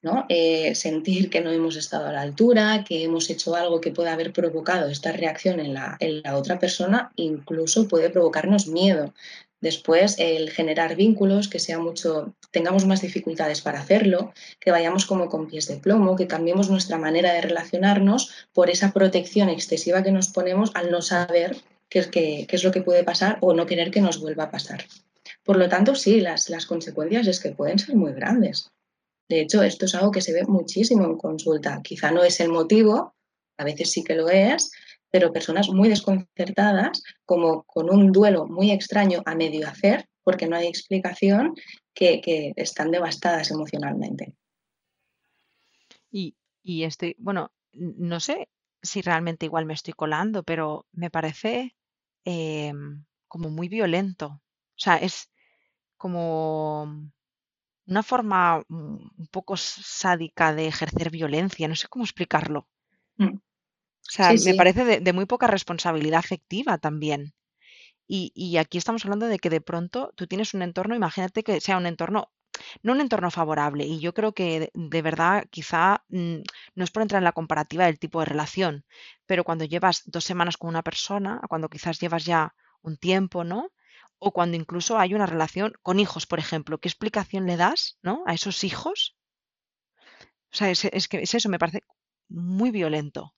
¿no? 0.02 0.26
Eh, 0.30 0.76
sentir 0.76 1.30
que 1.30 1.42
no 1.42 1.52
hemos 1.52 1.76
estado 1.76 2.08
a 2.08 2.14
la 2.14 2.22
altura, 2.22 2.86
que 2.88 3.04
hemos 3.04 3.30
hecho 3.30 3.56
algo 3.56 3.82
que 3.82 3.92
puede 3.92 4.10
haber 4.10 4.32
provocado 4.32 4.90
esta 4.90 5.12
reacción 5.12 5.60
en 5.60 5.74
la, 5.74 5.98
otra 6.36 6.60
persona, 6.60 7.12
incluso 7.16 7.88
puede 7.88 8.10
provocarnos 8.10 8.68
miedo. 8.68 9.14
Después, 9.62 10.16
el 10.20 10.52
generar 10.52 10.96
vínculos, 10.96 11.50
que 11.50 11.60
sea 11.60 11.80
mucho, 11.80 12.34
tengamos 12.52 12.86
más 12.86 13.02
dificultades 13.02 13.60
para 13.60 13.82
hacerlo, 13.82 14.32
que 14.62 14.72
vayamos 14.72 15.06
como 15.06 15.28
con 15.28 15.48
pies 15.48 15.68
de 15.68 15.76
plomo, 15.76 16.16
que 16.16 16.28
cambiemos 16.28 16.70
nuestra 16.70 16.98
manera 16.98 17.34
de 17.34 17.42
relacionarnos 17.42 18.32
por 18.54 18.70
esa 18.70 18.94
protección 18.94 19.50
excesiva 19.50 20.02
que 20.02 20.14
nos 20.14 20.30
ponemos 20.30 20.72
al 20.76 20.92
no 20.92 21.02
saber 21.02 21.58
qué 21.90 22.00
es, 22.50 22.64
lo 22.64 22.72
que 22.72 22.82
puede 22.82 23.04
pasar 23.04 23.38
o 23.42 23.54
no 23.54 23.66
querer 23.66 23.92
que 23.92 24.00
nos 24.00 24.22
vuelva 24.22 24.46
a 24.46 24.52
pasar. 24.52 24.86
Por 25.44 25.58
lo 25.58 25.68
tanto, 25.68 25.94
sí, 25.94 26.22
las 26.22 26.66
consecuencias 26.66 27.28
es 27.28 27.42
que 27.42 27.52
pueden 27.52 27.80
ser 27.80 27.96
muy 27.96 28.14
grandes. 28.14 28.72
De 29.30 29.42
hecho, 29.42 29.62
esto 29.62 29.86
es 29.86 29.94
algo 29.94 30.12
que 30.12 30.22
se 30.22 30.34
ve 30.34 30.44
muchísimo 30.46 31.06
en 31.06 31.18
consulta. 31.18 31.82
Quizá 31.84 32.12
no 32.12 32.24
es 32.24 32.40
el 32.40 32.50
motivo, 32.50 33.16
a 33.58 33.64
veces 33.64 33.92
sí 33.92 34.04
que 34.04 34.16
lo 34.16 34.28
es, 34.28 34.72
pero 35.12 35.32
personas 35.32 35.70
muy 35.70 35.88
desconcertadas, 35.88 37.04
como 37.26 37.64
con 37.64 37.90
un 37.92 38.12
duelo 38.12 38.48
muy 38.48 38.72
extraño 38.72 39.22
a 39.26 39.36
medio 39.36 39.68
hacer, 39.68 40.10
porque 40.24 40.48
no 40.48 40.56
hay 40.56 40.68
explicación, 40.68 41.56
que, 41.94 42.54
están 42.56 42.92
devastadas 42.92 43.52
emocionalmente. 43.52 44.34
Y, 46.10 46.36
y 46.64 46.84
estoy, 46.84 47.16
bueno, 47.20 47.52
no 47.74 48.20
sé 48.20 48.48
si 48.82 49.02
realmente 49.02 49.46
igual 49.46 49.66
me 49.66 49.74
estoy 49.74 49.94
colando, 49.94 50.44
pero 50.44 50.86
me 50.92 51.10
parece 51.10 51.76
em, 52.24 53.06
como 53.28 53.50
muy 53.50 53.68
violento. 53.68 54.28
O 54.28 54.82
sea, 54.82 54.96
es 54.96 55.30
como 55.98 57.12
una 57.90 58.04
forma 58.04 58.64
un 58.70 59.28
poco 59.32 59.58
sádica 59.58 60.54
de 60.54 60.68
ejercer 60.68 61.10
violencia, 61.10 61.68
no 61.68 61.76
sé 61.76 61.88
cómo 61.88 62.06
explicarlo. 62.06 62.68
Mm. 63.18 63.36
O 63.36 64.12
sea, 64.12 64.32
me 64.46 64.54
parece 64.56 65.02
de, 65.02 65.14
muy 65.14 65.26
poca 65.26 65.48
responsabilidad 65.48 66.20
afectiva 66.20 66.78
también. 66.78 67.34
Y, 68.12 68.58
aquí 68.58 68.80
estamos 68.80 69.06
hablando 69.06 69.28
de 69.28 69.38
que 69.38 69.52
de 69.52 69.62
pronto 69.62 70.12
tú 70.16 70.26
tienes 70.26 70.56
un 70.56 70.64
entorno, 70.64 70.96
imagínate 70.96 71.44
que 71.44 71.62
sea 71.62 71.78
un 71.78 71.86
entorno, 71.86 72.32
no 72.82 72.94
un 72.94 73.02
entorno 73.02 73.30
favorable. 73.30 73.86
Y 73.86 74.00
yo 74.00 74.16
creo 74.16 74.34
que 74.34 74.72
de, 74.74 75.02
verdad 75.04 75.46
quizá 75.52 76.04
mm, 76.10 76.38
no 76.74 76.84
es 76.84 76.90
por 76.90 77.04
entrar 77.04 77.20
en 77.20 77.26
la 77.26 77.34
comparativa 77.34 77.86
del 77.86 78.00
tipo 78.00 78.20
de 78.20 78.26
relación, 78.26 78.84
pero 79.28 79.44
cuando 79.44 79.66
llevas 79.66 80.02
dos 80.06 80.24
semanas 80.26 80.58
con 80.58 80.70
una 80.70 80.82
persona, 80.82 81.40
cuando 81.48 81.70
quizás 81.70 82.00
llevas 82.00 82.26
ya 82.26 82.56
un 82.82 82.98
tiempo, 82.98 83.44
¿no? 83.44 83.72
O 84.20 84.32
cuando 84.32 84.58
incluso 84.58 85.00
hay 85.00 85.14
una 85.14 85.26
relación 85.26 85.74
con 85.82 86.00
hijos, 86.00 86.28
por 86.28 86.40
ejemplo, 86.40 86.78
¿qué 86.78 86.90
explicación 86.90 87.48
le 87.48 87.58
das, 87.58 87.98
¿no? 88.02 88.24
A 88.26 88.34
esos 88.34 88.64
hijos. 88.64 89.16
O 90.52 90.56
sea, 90.56 90.70
es 90.70 91.08
que 91.08 91.22
es 91.22 91.34
eso, 91.34 91.50
me 91.50 91.60
parece 91.60 91.84
muy 92.28 92.72
violento. 92.72 93.34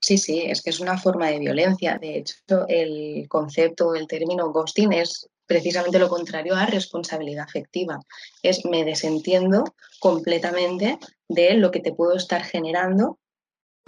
Sí, 0.00 0.16
sí, 0.16 0.42
es 0.42 0.62
que 0.62 0.70
es 0.70 0.80
una 0.80 0.96
forma 0.96 1.28
de 1.28 1.38
violencia. 1.38 1.98
De 1.98 2.18
hecho, 2.18 2.36
el 2.68 3.26
concepto, 3.28 3.94
el 3.94 4.06
término 4.06 4.52
ghosting 4.52 4.92
es 4.92 5.28
precisamente 5.46 5.98
lo 5.98 6.08
contrario 6.08 6.54
a 6.54 6.66
responsabilidad 6.66 7.44
afectiva. 7.48 7.98
Es 8.42 8.64
me 8.64 8.84
desentiendo 8.84 9.64
completamente 9.98 10.98
de 11.28 11.54
lo 11.54 11.70
que 11.70 11.80
te 11.80 11.92
puedo 11.92 12.14
estar 12.14 12.42
generando, 12.44 13.18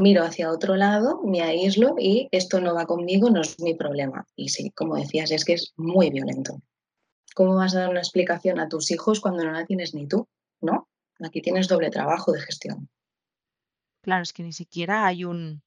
miro 0.00 0.24
hacia 0.24 0.50
otro 0.50 0.76
lado, 0.76 1.20
me 1.24 1.42
aíslo 1.42 1.96
y 1.98 2.28
esto 2.32 2.60
no 2.60 2.74
va 2.74 2.86
conmigo, 2.86 3.30
no 3.30 3.40
es 3.40 3.60
mi 3.60 3.74
problema. 3.74 4.26
Y 4.36 4.48
sí, 4.48 4.70
como 4.70 4.96
decías, 4.96 5.30
es 5.30 5.44
que 5.44 5.54
es 5.54 5.72
muy 5.76 6.10
violento. 6.10 6.60
¿Cómo 7.34 7.56
vas 7.56 7.74
a 7.74 7.80
dar 7.80 7.90
una 7.90 8.00
explicación 8.00 8.58
a 8.58 8.68
tus 8.68 8.90
hijos 8.90 9.20
cuando 9.20 9.44
no 9.44 9.52
la 9.52 9.66
tienes 9.66 9.94
ni 9.94 10.06
tú? 10.06 10.28
¿No? 10.60 10.88
Aquí 11.20 11.40
tienes 11.42 11.68
doble 11.68 11.90
trabajo 11.90 12.32
de 12.32 12.40
gestión. 12.40 12.88
Claro, 14.02 14.22
es 14.22 14.32
que 14.32 14.42
ni 14.42 14.52
siquiera 14.52 15.06
hay 15.06 15.24
un, 15.24 15.62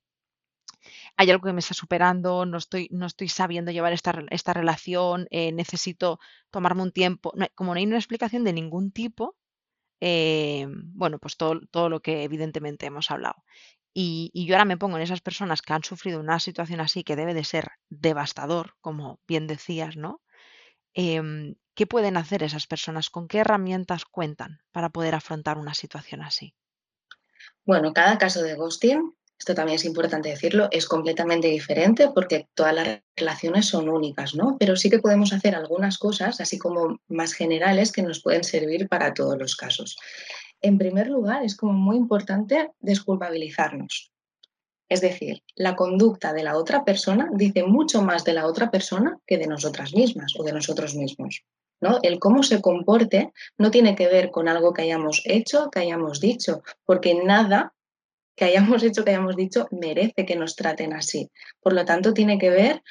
hay 1.15 1.29
algo 1.29 1.45
que 1.45 1.53
me 1.53 1.59
está 1.59 1.73
superando, 1.73 2.45
no 2.45 2.57
estoy, 2.57 2.87
no 2.91 3.05
estoy 3.05 3.29
sabiendo 3.29 3.71
llevar 3.71 3.93
esta, 3.93 4.23
esta 4.29 4.53
relación, 4.53 5.27
eh, 5.29 5.51
necesito 5.51 6.19
tomarme 6.49 6.83
un 6.83 6.91
tiempo. 6.91 7.33
como 7.55 7.73
no 7.73 7.77
hay 7.77 7.85
una 7.85 7.97
explicación 7.97 8.43
de 8.43 8.53
ningún 8.53 8.91
tipo, 8.91 9.35
eh, 10.01 10.67
bueno, 10.67 11.19
pues 11.19 11.37
todo, 11.37 11.61
todo 11.71 11.89
lo 11.89 12.01
que 12.01 12.23
evidentemente 12.23 12.85
hemos 12.85 13.11
hablado. 13.11 13.43
Y, 13.93 14.31
yo 14.33 14.55
ahora 14.55 14.65
me 14.65 14.77
pongo 14.77 14.97
en 14.97 15.03
esas 15.03 15.21
personas 15.21 15.61
que 15.61 15.73
han 15.73 15.83
sufrido 15.83 16.19
una 16.19 16.39
situación 16.39 16.79
así 16.79 17.03
que 17.03 17.15
debe 17.15 17.33
de 17.33 17.43
ser 17.43 17.71
devastador, 17.89 18.75
como 18.81 19.19
bien 19.27 19.47
decías, 19.47 19.95
¿no? 19.95 20.21
Em, 20.93 21.55
¿Qué 21.75 21.87
pueden 21.87 22.17
hacer 22.17 22.43
esas 22.43 22.67
personas? 22.67 23.09
¿Con 23.09 23.27
qué 23.27 23.39
herramientas 23.39 24.05
cuentan 24.05 24.59
para 24.71 24.89
poder 24.89 25.15
afrontar 25.15 25.57
una 25.57 25.73
situación 25.73 26.21
así? 26.21 26.55
Bueno, 27.65 27.93
cada 27.93 28.17
caso 28.17 28.43
de 28.43 28.55
ghosting 28.55 29.15
esto 29.43 29.55
también 29.55 29.75
es 29.75 29.83
importante 29.83 30.29
decirlo, 30.29 30.69
es 30.71 30.85
completamente 30.85 31.49
diferente 31.49 32.09
porque 32.15 32.47
todas 32.53 32.73
las 32.73 33.01
relaciones 33.17 33.65
son 33.65 33.89
únicas, 33.89 34.35
¿no? 34.35 34.55
Pero 34.57 34.77
sí 34.77 34.89
que 34.89 34.99
podemos 34.99 35.33
hacer 35.33 35.53
algunas 35.53 35.97
cosas, 35.97 36.39
así 36.39 36.57
como 36.57 37.01
más 37.09 37.33
generales, 37.33 37.91
que 37.91 38.03
nos 38.03 38.21
pueden 38.21 38.45
servir 38.45 38.87
para 38.87 39.13
todos 39.13 39.37
los 39.37 39.57
casos. 39.57 39.97
En 40.63 40.77
primer 40.77 41.07
lugar, 41.07 41.43
es 41.43 41.55
como 41.57 41.73
muy 41.73 41.97
importante 41.97 42.71
desculpabilizarnos. 42.79 44.11
Es 44.89 45.01
decir, 45.01 45.43
la 45.55 45.75
conducta 45.75 46.33
de 46.33 46.43
la 46.43 46.57
otra 46.57 46.85
persona 46.85 47.29
dice 47.33 47.63
mucho 47.63 48.01
más 48.01 48.23
de 48.23 48.33
la 48.33 48.47
otra 48.47 48.71
persona 48.71 49.19
que 49.27 49.37
de 49.37 49.47
nosotras 49.47 49.93
mismas 49.93 50.33
o 50.39 50.43
de 50.43 50.53
nosotros 50.53 50.95
mismos. 50.95 51.43
¿no? 51.81 51.99
El 52.01 52.17
cómo 52.17 52.43
se 52.43 52.61
comporte 52.61 53.33
no 53.57 53.71
tiene 53.71 53.95
que 53.95 54.07
ver 54.07 54.31
con 54.31 54.47
algo 54.47 54.73
que 54.73 54.83
hayamos 54.83 55.21
hecho, 55.25 55.69
que 55.69 55.79
hayamos 55.79 56.21
dicho, 56.21 56.63
porque 56.85 57.13
nada 57.13 57.73
que 58.35 58.45
hayamos 58.45 58.83
hecho, 58.83 59.03
que 59.03 59.11
hayamos 59.11 59.35
dicho, 59.35 59.67
merece 59.71 60.25
que 60.25 60.37
nos 60.37 60.55
traten 60.55 60.93
así. 60.93 61.29
Por 61.59 61.73
lo 61.73 61.83
tanto, 61.83 62.13
tiene 62.13 62.37
que 62.37 62.49
ver 62.49 62.83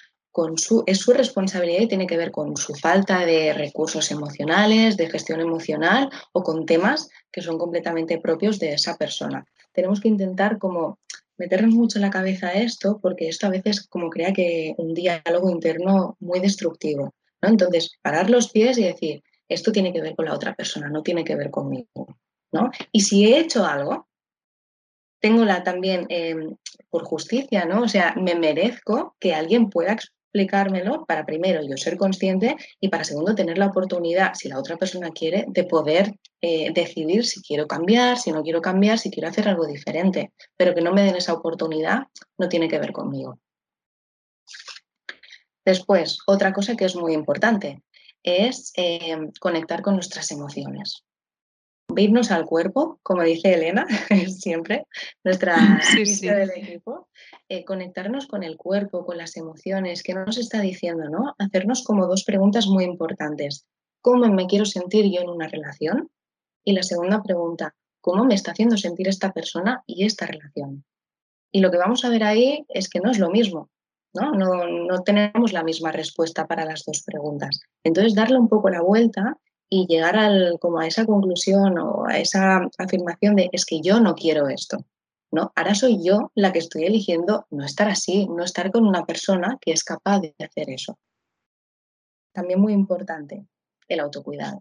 es 0.86 0.98
su 0.98 1.12
responsabilidad 1.12 1.82
y 1.82 1.88
tiene 1.88 2.06
que 2.06 2.16
ver 2.16 2.30
con 2.30 2.56
su 2.56 2.74
falta 2.74 3.26
de 3.26 3.52
recursos 3.52 4.10
emocionales, 4.10 4.96
de 4.96 5.10
gestión 5.10 5.40
emocional 5.40 6.10
o 6.32 6.42
con 6.42 6.64
temas 6.64 7.08
que 7.30 7.42
son 7.42 7.58
completamente 7.58 8.18
propios 8.18 8.58
de 8.58 8.72
esa 8.72 8.96
persona. 8.96 9.44
Tenemos 9.72 10.00
que 10.00 10.08
intentar 10.08 10.58
como 10.58 10.98
meternos 11.36 11.74
mucho 11.74 11.98
en 11.98 12.02
la 12.02 12.10
cabeza 12.10 12.52
esto 12.52 12.98
porque 13.00 13.28
esto 13.28 13.46
a 13.46 13.50
veces 13.50 13.86
como 13.86 14.10
crea 14.10 14.32
que 14.32 14.74
un 14.78 14.94
diálogo 14.94 15.50
interno 15.50 16.16
muy 16.20 16.40
destructivo. 16.40 17.14
Entonces, 17.42 17.98
parar 18.00 18.30
los 18.30 18.50
pies 18.50 18.78
y 18.78 18.84
decir, 18.84 19.22
esto 19.48 19.72
tiene 19.72 19.92
que 19.92 20.00
ver 20.00 20.14
con 20.14 20.26
la 20.26 20.34
otra 20.34 20.54
persona, 20.54 20.88
no 20.88 21.02
tiene 21.02 21.24
que 21.24 21.36
ver 21.36 21.50
conmigo. 21.50 22.06
¿no? 22.52 22.70
Y 22.92 23.00
si 23.00 23.26
he 23.26 23.38
hecho 23.38 23.64
algo, 23.64 24.08
tengo 25.20 25.44
la 25.44 25.62
también 25.62 26.06
em, 26.08 26.56
por 26.90 27.04
justicia, 27.04 27.64
¿no? 27.64 27.82
O 27.82 27.88
sea, 27.88 28.14
me 28.20 28.34
merezco 28.34 29.16
que 29.20 29.34
alguien 29.34 29.70
pueda 29.70 29.96
explicármelo 30.32 31.04
para 31.04 31.26
primero 31.26 31.60
yo 31.62 31.76
ser 31.76 31.98
consciente 31.98 32.56
y 32.80 32.88
para 32.88 33.04
segundo 33.04 33.34
tener 33.34 33.58
la 33.58 33.66
oportunidad, 33.66 34.32
si 34.32 34.48
la 34.48 34.58
otra 34.58 34.78
persona 34.78 35.10
quiere, 35.10 35.44
de 35.46 35.64
poder 35.64 36.14
eh, 36.40 36.72
decidir 36.72 37.26
si 37.26 37.42
quiero 37.42 37.66
cambiar, 37.66 38.16
si 38.16 38.32
no 38.32 38.42
quiero 38.42 38.62
cambiar, 38.62 38.98
si 38.98 39.10
quiero 39.10 39.28
hacer 39.28 39.46
algo 39.46 39.66
diferente, 39.66 40.32
pero 40.56 40.74
que 40.74 40.80
no 40.80 40.94
me 40.94 41.02
den 41.02 41.16
esa 41.16 41.34
oportunidad 41.34 42.04
no 42.38 42.48
tiene 42.48 42.68
que 42.68 42.78
ver 42.78 42.92
conmigo. 42.92 43.38
Después, 45.66 46.18
otra 46.26 46.52
cosa 46.54 46.76
que 46.76 46.86
es 46.86 46.96
muy 46.96 47.12
importante 47.12 47.82
es 48.22 48.72
em, 48.74 49.30
conectar 49.38 49.82
con 49.82 49.94
nuestras 49.94 50.30
emociones 50.30 51.04
irnos 51.96 52.30
al 52.30 52.44
cuerpo, 52.44 52.98
como 53.02 53.22
dice 53.22 53.54
Elena, 53.54 53.86
siempre, 54.28 54.86
nuestra 55.24 55.80
sí, 56.04 56.26
del 56.26 56.50
equipo, 56.50 57.08
eh, 57.48 57.64
conectarnos 57.64 58.26
con 58.26 58.42
el 58.42 58.56
cuerpo, 58.56 59.04
con 59.04 59.18
las 59.18 59.36
emociones, 59.36 60.02
que 60.02 60.14
nos 60.14 60.38
está 60.38 60.60
diciendo, 60.60 61.08
¿no? 61.08 61.34
Hacernos 61.38 61.84
como 61.84 62.06
dos 62.06 62.24
preguntas 62.24 62.66
muy 62.66 62.84
importantes. 62.84 63.66
¿Cómo 64.00 64.26
me 64.28 64.46
quiero 64.46 64.64
sentir 64.64 65.06
yo 65.10 65.20
en 65.20 65.28
una 65.28 65.48
relación? 65.48 66.10
Y 66.64 66.72
la 66.72 66.82
segunda 66.82 67.22
pregunta, 67.22 67.74
¿cómo 68.00 68.24
me 68.24 68.34
está 68.34 68.52
haciendo 68.52 68.76
sentir 68.76 69.08
esta 69.08 69.32
persona 69.32 69.82
y 69.86 70.04
esta 70.04 70.26
relación? 70.26 70.84
Y 71.52 71.60
lo 71.60 71.70
que 71.70 71.78
vamos 71.78 72.04
a 72.04 72.08
ver 72.08 72.24
ahí 72.24 72.64
es 72.68 72.88
que 72.88 73.00
no 73.00 73.10
es 73.10 73.18
lo 73.18 73.30
mismo, 73.30 73.70
¿no? 74.14 74.32
No, 74.32 74.66
no 74.66 75.02
tenemos 75.02 75.52
la 75.52 75.62
misma 75.62 75.92
respuesta 75.92 76.46
para 76.46 76.64
las 76.64 76.84
dos 76.84 77.02
preguntas. 77.04 77.60
Entonces, 77.84 78.14
darle 78.14 78.38
un 78.38 78.48
poco 78.48 78.70
la 78.70 78.80
vuelta 78.80 79.36
y 79.74 79.86
llegar 79.86 80.18
al, 80.18 80.58
como 80.60 80.80
a 80.80 80.86
esa 80.86 81.06
conclusión 81.06 81.78
o 81.78 82.04
a 82.06 82.18
esa 82.18 82.68
afirmación 82.76 83.36
de 83.36 83.48
es 83.52 83.64
que 83.64 83.80
yo 83.80 84.00
no 84.00 84.14
quiero 84.14 84.48
esto. 84.48 84.84
¿no? 85.30 85.50
Ahora 85.56 85.74
soy 85.74 86.04
yo 86.04 86.30
la 86.34 86.52
que 86.52 86.58
estoy 86.58 86.84
eligiendo 86.84 87.46
no 87.48 87.64
estar 87.64 87.88
así, 87.88 88.26
no 88.26 88.44
estar 88.44 88.70
con 88.70 88.86
una 88.86 89.06
persona 89.06 89.56
que 89.62 89.72
es 89.72 89.82
capaz 89.82 90.20
de 90.20 90.34
hacer 90.40 90.68
eso. 90.68 90.98
También 92.34 92.60
muy 92.60 92.74
importante, 92.74 93.46
el 93.88 94.00
autocuidado. 94.00 94.60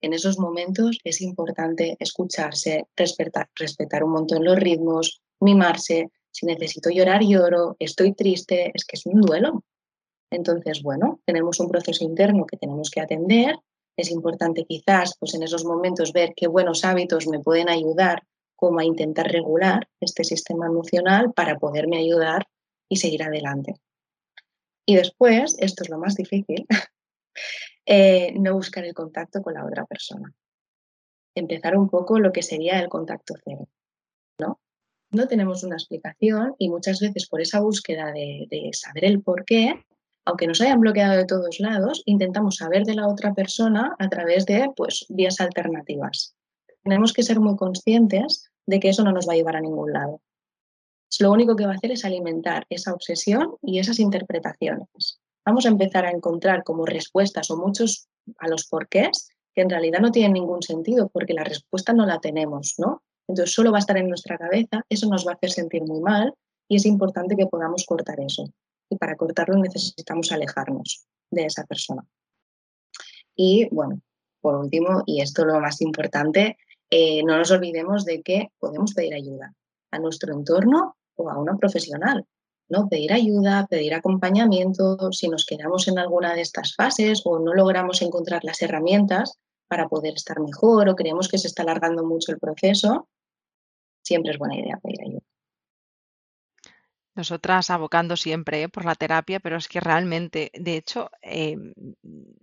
En 0.00 0.12
esos 0.14 0.36
momentos 0.40 0.98
es 1.04 1.20
importante 1.20 1.96
escucharse, 2.00 2.88
respetar, 2.96 3.48
respetar 3.54 4.02
un 4.02 4.10
montón 4.10 4.42
los 4.42 4.58
ritmos, 4.58 5.22
mimarse. 5.38 6.10
Si 6.32 6.44
necesito 6.44 6.90
llorar, 6.90 7.22
lloro, 7.22 7.76
estoy 7.78 8.14
triste, 8.14 8.72
es 8.74 8.84
que 8.84 8.96
es 8.96 9.06
un 9.06 9.20
duelo. 9.20 9.62
Entonces, 10.32 10.82
bueno, 10.82 11.20
tenemos 11.24 11.60
un 11.60 11.68
proceso 11.68 12.02
interno 12.04 12.46
que 12.46 12.56
tenemos 12.56 12.90
que 12.90 13.00
atender 13.00 13.54
es 13.98 14.10
importante 14.10 14.64
quizás 14.64 15.16
pues 15.18 15.34
en 15.34 15.42
esos 15.42 15.64
momentos 15.64 16.12
ver 16.12 16.32
qué 16.36 16.46
buenos 16.46 16.84
hábitos 16.84 17.26
me 17.26 17.40
pueden 17.40 17.68
ayudar 17.68 18.22
como 18.56 18.78
a 18.80 18.84
intentar 18.84 19.30
regular 19.30 19.88
este 20.00 20.24
sistema 20.24 20.66
emocional 20.66 21.32
para 21.32 21.58
poderme 21.58 21.98
ayudar 21.98 22.46
y 22.88 22.96
seguir 22.96 23.22
adelante. 23.22 23.74
Y 24.86 24.96
después, 24.96 25.56
esto 25.58 25.82
es 25.84 25.90
lo 25.90 25.98
más 25.98 26.14
difícil, 26.14 26.66
eh, 27.86 28.32
no 28.38 28.54
buscar 28.54 28.84
el 28.84 28.94
contacto 28.94 29.42
con 29.42 29.54
la 29.54 29.66
otra 29.66 29.84
persona. 29.84 30.32
Empezar 31.34 31.76
un 31.76 31.88
poco 31.88 32.18
lo 32.18 32.32
que 32.32 32.42
sería 32.42 32.80
el 32.80 32.88
contacto 32.88 33.34
cero. 33.44 33.68
¿no? 34.40 34.60
no 35.10 35.26
tenemos 35.26 35.64
una 35.64 35.76
explicación 35.76 36.54
y 36.58 36.68
muchas 36.68 37.00
veces 37.00 37.28
por 37.28 37.40
esa 37.40 37.60
búsqueda 37.60 38.12
de, 38.12 38.46
de 38.50 38.70
saber 38.72 39.04
el 39.04 39.22
por 39.22 39.44
qué, 39.44 39.84
aunque 40.28 40.46
nos 40.46 40.60
hayan 40.60 40.80
bloqueado 40.80 41.16
de 41.16 41.24
todos 41.24 41.58
lados, 41.58 42.02
intentamos 42.04 42.56
saber 42.56 42.84
de 42.84 42.94
la 42.94 43.08
otra 43.08 43.32
persona 43.32 43.96
a 43.98 44.10
través 44.10 44.44
de 44.44 44.70
pues, 44.76 45.06
vías 45.08 45.40
alternativas. 45.40 46.34
Tenemos 46.84 47.14
que 47.14 47.22
ser 47.22 47.40
muy 47.40 47.56
conscientes 47.56 48.50
de 48.66 48.78
que 48.78 48.90
eso 48.90 49.02
no 49.04 49.12
nos 49.12 49.26
va 49.26 49.32
a 49.32 49.36
llevar 49.36 49.56
a 49.56 49.62
ningún 49.62 49.90
lado. 49.90 50.20
Lo 51.18 51.32
único 51.32 51.56
que 51.56 51.64
va 51.64 51.72
a 51.72 51.76
hacer 51.76 51.92
es 51.92 52.04
alimentar 52.04 52.66
esa 52.68 52.92
obsesión 52.92 53.56
y 53.62 53.78
esas 53.78 54.00
interpretaciones. 54.00 55.18
Vamos 55.46 55.64
a 55.64 55.70
empezar 55.70 56.04
a 56.04 56.10
encontrar 56.10 56.62
como 56.62 56.84
respuestas 56.84 57.50
o 57.50 57.56
muchos 57.56 58.06
a 58.38 58.48
los 58.48 58.66
porqués 58.66 59.30
que 59.54 59.62
en 59.62 59.70
realidad 59.70 60.00
no 60.00 60.12
tienen 60.12 60.34
ningún 60.34 60.62
sentido 60.62 61.08
porque 61.08 61.32
la 61.32 61.44
respuesta 61.44 61.94
no 61.94 62.04
la 62.04 62.18
tenemos, 62.18 62.74
¿no? 62.76 63.02
Entonces 63.26 63.54
solo 63.54 63.72
va 63.72 63.78
a 63.78 63.80
estar 63.80 63.96
en 63.96 64.10
nuestra 64.10 64.36
cabeza, 64.36 64.84
eso 64.90 65.08
nos 65.08 65.26
va 65.26 65.32
a 65.32 65.34
hacer 65.36 65.52
sentir 65.52 65.84
muy 65.84 66.00
mal 66.00 66.34
y 66.68 66.76
es 66.76 66.84
importante 66.84 67.34
que 67.34 67.46
podamos 67.46 67.86
cortar 67.86 68.20
eso 68.20 68.44
y 68.90 68.96
para 68.96 69.16
cortarlo 69.16 69.56
necesitamos 69.58 70.32
alejarnos 70.32 71.06
de 71.30 71.44
esa 71.44 71.64
persona. 71.64 72.04
Y 73.34 73.68
bueno, 73.70 74.00
por 74.40 74.56
último, 74.56 75.02
y 75.06 75.20
esto 75.20 75.44
lo 75.44 75.60
más 75.60 75.80
importante, 75.80 76.58
eh, 76.90 77.22
no 77.22 77.36
nos 77.36 77.50
olvidemos 77.50 78.04
de 78.04 78.22
que 78.22 78.48
podemos 78.58 78.94
pedir 78.94 79.14
ayuda 79.14 79.54
a 79.90 79.98
nuestro 79.98 80.32
entorno 80.32 80.96
o 81.16 81.30
a 81.30 81.38
una 81.38 81.56
profesional. 81.56 82.26
¿no? 82.68 82.88
Pedir 82.88 83.12
ayuda, 83.12 83.66
pedir 83.68 83.94
acompañamiento, 83.94 85.10
si 85.12 85.28
nos 85.28 85.46
quedamos 85.46 85.88
en 85.88 85.98
alguna 85.98 86.34
de 86.34 86.42
estas 86.42 86.74
fases 86.74 87.22
o 87.24 87.38
no 87.38 87.54
logramos 87.54 88.02
encontrar 88.02 88.44
las 88.44 88.60
herramientas 88.62 89.38
para 89.68 89.88
poder 89.88 90.14
estar 90.14 90.40
mejor 90.40 90.88
o 90.88 90.94
creemos 90.94 91.28
que 91.28 91.38
se 91.38 91.46
está 91.46 91.62
alargando 91.62 92.04
mucho 92.04 92.32
el 92.32 92.38
proceso, 92.38 93.08
siempre 94.02 94.32
es 94.32 94.38
buena 94.38 94.56
idea 94.56 94.78
pedir 94.82 95.00
ayuda. 95.02 95.22
Nosotras 97.18 97.68
abocando 97.70 98.16
siempre 98.16 98.62
¿eh? 98.62 98.68
por 98.68 98.84
la 98.84 98.94
terapia, 98.94 99.40
pero 99.40 99.56
es 99.56 99.66
que 99.66 99.80
realmente, 99.80 100.52
de 100.54 100.76
hecho, 100.76 101.10
em, 101.20 101.74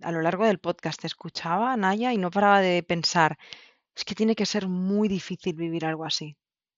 a 0.02 0.12
lo 0.12 0.20
largo 0.20 0.44
del 0.44 0.58
podcast 0.58 1.00
te 1.00 1.06
escuchaba, 1.06 1.76
Naya, 1.78 2.12
y 2.12 2.18
no 2.18 2.30
paraba 2.30 2.60
de 2.60 2.82
pensar, 2.82 3.38
es 3.96 4.04
que 4.04 4.14
tiene 4.14 4.34
que 4.34 4.44
ser 4.44 4.68
muy 4.68 5.08
difícil 5.08 5.56
vivir 5.56 5.86
algo 5.86 6.04
así. 6.04 6.36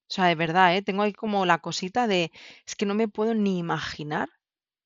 O 0.09 0.13
sea, 0.15 0.27
de 0.27 0.37
verdad, 0.37 0.77
¿eh? 0.77 0.83
tengo 0.83 1.03
ahí 1.03 1.13
como 1.13 1.45
la 1.45 1.59
cosita 1.59 2.07
de, 2.07 2.31
es 2.67 2.77
que 2.77 2.87
no 2.87 2.95
me 2.95 3.09
puedo 3.09 3.35
ni 3.35 3.59
imaginar 3.59 4.29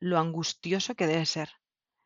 lo 0.00 0.18
angustioso 0.18 0.94
que 0.94 1.06
debe 1.06 1.26
ser. 1.26 1.50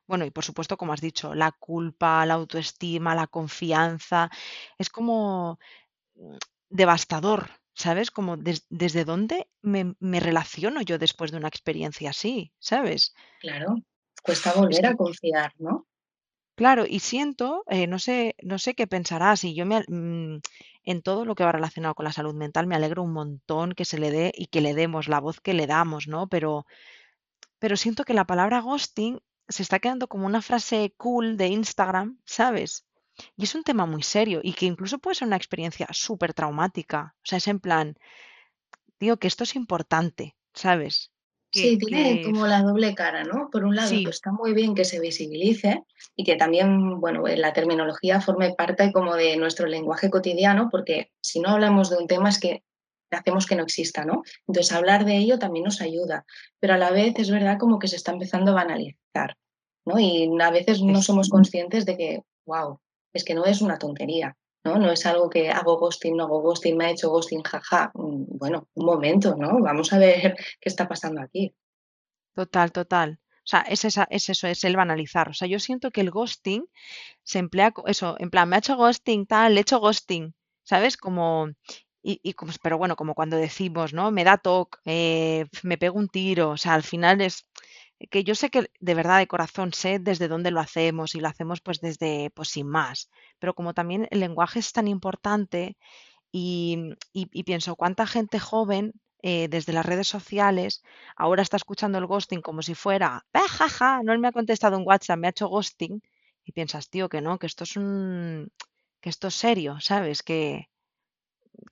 Bueno, 0.09 0.25
y 0.25 0.31
por 0.33 0.45
supuesto, 0.45 0.77
como 0.77 0.93
has 0.93 1.01
dicho, 1.01 1.35
la 1.35 1.53
culpa, 1.53 2.27
la 2.27 2.35
autoestima, 2.35 3.15
la 3.15 3.29
confianza, 3.29 4.31
es 4.79 4.91
como 4.91 5.59
mm, 6.17 6.37
devastador, 6.71 7.51
¿sabes? 7.77 8.11
Como 8.11 8.37
desde 8.39 9.05
dónde 9.05 9.49
me, 9.61 9.95
relaciono 10.21 10.81
yo 10.81 10.99
después 10.99 11.31
de 11.31 11.37
una 11.37 11.49
experiencia 11.49 12.11
así, 12.11 12.53
¿sabes? 12.59 13.15
Claro, 13.41 13.77
cuesta 14.23 14.53
volver 14.57 14.87
a 14.87 14.97
confiar, 14.97 15.53
¿no? 15.59 15.87
Claro, 16.57 16.87
y 16.89 17.01
siento, 17.01 17.65
eh, 17.69 17.87
no 17.87 17.99
sé, 17.99 18.35
no 18.43 18.59
sé 18.59 18.75
qué 18.75 18.87
pensarás, 18.87 19.45
y 19.45 19.55
yo 19.55 19.67
me, 19.67 19.85
mm, 19.87 20.41
en 20.85 21.03
todo 21.03 21.27
lo 21.27 21.35
que 21.35 21.45
va 21.45 21.53
relacionado 21.53 21.95
con 21.95 22.05
la 22.05 22.13
salud 22.13 22.35
mental 22.35 22.67
me 22.67 22.77
alegro 22.77 23.03
un 23.03 23.13
montón 23.13 23.73
que 23.73 23.85
se 23.85 23.99
le 23.99 24.11
dé 24.11 24.33
y 24.35 24.47
que 24.47 24.63
le 24.63 24.73
demos 24.73 25.07
la 25.07 25.21
voz 25.21 25.41
que 25.41 25.53
le 25.53 25.67
damos, 25.67 26.09
¿no? 26.09 26.29
Pero, 26.29 26.65
pero 27.59 27.77
siento 27.77 28.05
que 28.05 28.15
la 28.15 28.25
palabra 28.25 28.61
ghosting 28.61 29.21
se 29.49 29.63
está 29.63 29.81
quedando 29.81 30.09
como 30.09 30.25
una 30.25 30.41
frase 30.41 30.95
cool 30.97 31.37
de 31.37 31.49
Instagram, 31.49 32.19
¿sabes? 32.25 32.87
Y 33.37 33.45
es 33.45 33.55
un 33.55 33.63
tema 33.63 33.87
muy 33.87 34.03
serio 34.03 34.41
y 34.43 34.53
que 34.53 34.67
incluso 34.67 34.99
puede 34.99 35.17
ser 35.17 35.29
una 35.29 35.37
experiencia 35.37 35.87
súper 35.93 36.35
traumática. 36.35 37.15
O 37.19 37.25
sea, 37.25 37.39
es 37.39 37.49
en 37.49 37.61
plan, 37.61 37.97
digo 39.01 39.17
que 39.17 39.29
esto 39.29 39.45
es 39.45 39.57
importante, 39.57 40.37
¿sabes? 40.55 41.13
sí, 41.57 41.79
tiene 41.79 42.23
como 42.23 42.47
la 42.47 42.63
doble 42.63 42.95
cara, 42.95 43.25
¿no? 43.25 43.49
Por 43.51 43.65
un 43.65 43.77
lado, 43.77 43.93
está 43.93 44.33
muy 44.33 44.53
bien 44.53 44.75
que 44.75 44.85
se 44.85 45.01
visibilice 45.01 45.85
y 46.15 46.25
que 46.25 46.37
también, 46.37 47.01
bueno, 47.01 47.25
la 47.27 47.53
terminología 47.53 48.21
forme 48.21 48.55
parte 48.55 48.93
como 48.93 49.15
de 49.15 49.37
nuestro 49.37 49.67
lenguaje 49.67 50.11
cotidiano, 50.11 50.69
porque 50.71 51.13
si 51.21 51.41
no 51.41 51.51
hablamos 51.51 51.91
de 51.91 51.97
un 51.97 52.07
tema 52.07 52.29
es 52.29 52.39
que 52.39 52.63
hacemos 53.11 53.47
que 53.47 53.57
no 53.57 53.63
exista, 53.63 54.05
¿no? 54.05 54.23
Entonces, 54.47 54.73
hablar 54.73 55.05
de 55.05 55.17
ello 55.17 55.39
también 55.39 55.65
nos 55.65 55.81
ayuda, 55.81 56.25
pero 56.61 56.75
a 56.75 56.79
la 56.79 56.91
vez 56.91 57.15
es 57.19 57.31
verdad 57.31 57.59
como 57.59 57.79
que 57.79 57.89
se 57.89 57.97
está 57.97 58.13
empezando 58.13 58.53
a 58.53 58.57
banalizar, 58.57 59.37
¿no? 59.85 59.99
Y 59.99 60.29
a 60.41 60.51
veces 60.51 60.83
no 60.83 61.01
somos 61.03 61.29
conscientes 61.29 61.87
de 61.87 61.97
que, 61.97 62.23
wow, 62.45 62.81
es 63.17 63.25
que 63.25 63.35
no 63.35 63.45
es 63.45 63.61
una 63.61 63.79
tontería, 63.79 64.37
¿no? 64.65 64.79
No 64.79 64.91
es 64.91 65.07
algo 65.07 65.29
que 65.29 65.51
hago 65.51 65.79
ghosting, 65.79 66.17
no 66.17 66.25
hago 66.25 66.41
ghosting, 66.41 66.77
me 66.77 66.87
ha 66.87 66.91
hecho 66.91 67.11
ghosting, 67.11 67.43
jaja. 67.43 67.91
Mm, 67.95 68.39
bueno, 68.39 68.69
un 68.75 68.87
momento, 68.87 69.37
¿no? 69.37 69.61
Vamos 69.61 69.93
a 69.93 69.99
ver 69.99 70.37
qué 70.61 70.69
está 70.69 70.89
pasando 70.89 71.21
aquí. 71.21 71.55
Total, 72.35 72.73
total. 72.73 73.19
O 73.47 73.49
sea, 73.49 73.61
es, 73.61 73.85
esa, 73.85 74.07
es 74.11 74.29
eso, 74.29 74.49
es 74.49 74.65
el 74.65 74.77
banalizar. 74.77 75.29
O 75.29 75.33
sea, 75.33 75.47
yo 75.47 75.61
siento 75.61 75.91
que 75.93 76.01
el 76.01 76.11
ghosting 76.11 76.69
se 77.23 77.39
emplea, 77.39 77.73
eso, 77.87 78.17
en 78.19 78.31
plan, 78.31 78.49
me 78.49 78.57
ha 78.57 78.59
hecho 78.59 78.77
ghosting, 78.77 79.27
tal, 79.27 79.55
le 79.55 79.61
he 79.61 79.63
hecho 79.63 79.79
ghosting, 79.79 80.35
¿sabes? 80.65 80.97
Como, 80.97 81.49
y, 82.03 82.35
como, 82.35 82.53
pero 82.63 82.79
bueno, 82.79 82.97
como 82.97 83.15
cuando 83.15 83.37
decimos, 83.37 83.93
¿no? 83.93 84.11
Me 84.11 84.25
da 84.25 84.37
toque, 84.37 84.79
eh, 84.85 85.47
me 85.63 85.79
pego 85.79 85.99
un 85.99 86.09
tiro, 86.09 86.51
o 86.51 86.57
sea, 86.57 86.75
al 86.75 86.83
final 86.83 87.21
es, 87.21 87.47
que 88.11 88.25
yo 88.25 88.35
sé 88.35 88.51
que 88.51 88.71
de 88.79 88.95
verdad 88.95 89.19
de 89.19 89.27
corazón 89.27 89.73
sé 89.73 89.99
desde 89.99 90.29
dónde 90.29 90.51
lo 90.51 90.61
hacemos 90.61 91.15
y 91.15 91.21
lo 91.21 91.29
hacemos 91.29 91.61
pues 91.61 91.81
desde, 91.81 92.31
pues 92.31 92.49
sin 92.51 92.69
más, 92.69 93.11
pero 93.39 93.55
como 93.55 93.75
también 93.75 94.07
el 94.11 94.21
lenguaje 94.21 94.59
es 94.59 94.73
tan 94.73 94.89
importante 94.89 95.77
y, 96.33 96.95
pienso 97.45 97.77
cuánta 97.77 98.07
gente 98.07 98.39
joven 98.39 98.93
eh, 99.23 99.49
desde 99.49 99.73
las 99.73 99.87
redes 99.87 100.09
sociales 100.09 100.83
ahora 101.17 101.43
está 101.43 101.57
escuchando 101.57 101.99
el 101.99 102.07
ghosting 102.07 102.43
como 102.43 102.63
si 102.63 102.75
fuera, 102.75 103.25
¡Ah, 103.33 103.49
jaja! 103.49 104.03
No 104.03 104.17
me 104.19 104.29
ha 104.29 104.33
contestado 104.33 104.77
un 104.77 104.87
WhatsApp, 104.87 105.19
me 105.19 105.29
ha 105.29 105.31
hecho 105.31 105.49
ghosting 105.49 106.03
y 106.45 106.53
piensas, 106.53 106.91
tío, 106.91 107.09
que 107.09 107.23
no, 107.23 107.39
que 107.39 107.47
esto 107.47 107.65
es 107.65 107.77
un, 107.77 108.53
que 109.01 109.09
esto 109.09 109.29
es 109.29 109.35
serio, 109.35 109.81
¿sabes? 109.81 110.23
Que, 110.23 110.69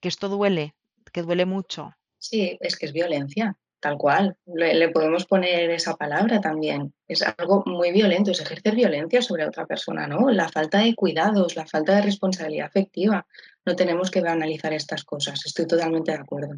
que 0.01 0.09
esto 0.09 0.29
duele, 0.29 0.75
que 1.13 1.23
duele 1.23 1.45
mucho. 1.45 1.95
Sí, 2.19 2.57
es 2.61 2.77
que 2.77 2.87
es 2.87 2.93
violencia. 2.93 3.57
Tal 3.85 3.99
cual, 3.99 4.35
le, 4.47 4.89
podemos 4.89 5.27
poner 5.27 5.69
esa 5.69 5.95
palabra 5.95 6.41
también. 6.41 6.95
Es 7.07 7.21
algo 7.21 7.63
muy 7.67 7.93
violento, 7.93 8.31
es 8.31 8.41
ejercer 8.41 8.75
violencia 8.75 9.21
sobre 9.21 9.47
otra 9.47 9.67
persona, 9.67 10.07
¿no? 10.07 10.31
La 10.31 10.49
falta 10.49 10.79
de 10.79 10.95
cuidados, 10.95 11.55
la 11.55 11.67
falta 11.67 11.95
de 11.95 12.01
responsabilidad 12.01 12.69
afectiva. 12.69 13.27
No 13.67 13.77
tenemos 13.77 14.11
que 14.11 14.21
analizar 14.21 14.73
estas 14.73 15.05
cosas, 15.05 15.45
estoy 15.45 15.67
totalmente 15.67 16.13
de 16.13 16.19
acuerdo. 16.19 16.55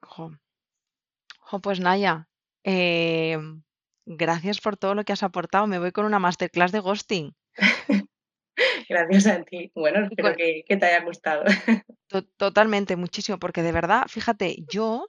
Jo, 0.00 0.30
pues 1.60 1.78
Naya, 1.78 2.26
eh, 2.64 3.36
gracias 4.06 4.62
por 4.62 4.78
todo 4.78 4.94
lo 4.94 5.04
que 5.04 5.12
has 5.12 5.22
aportado. 5.22 5.66
Me 5.66 5.78
voy 5.78 5.92
con 5.92 6.06
una 6.06 6.18
masterclass 6.18 6.72
de 6.72 6.80
ghosting. 6.80 7.36
gracias 8.88 9.26
a 9.26 9.42
ti. 9.42 9.70
Bueno, 9.74 10.06
espero 10.06 10.34
que, 10.34 10.64
te 10.66 10.86
haya 10.86 11.04
gustado. 11.04 11.44
totalmente, 12.38 12.96
muchísimo, 12.96 13.38
porque 13.38 13.62
de 13.62 13.72
verdad, 13.72 14.06
fíjate, 14.08 14.64
yo 14.72 15.06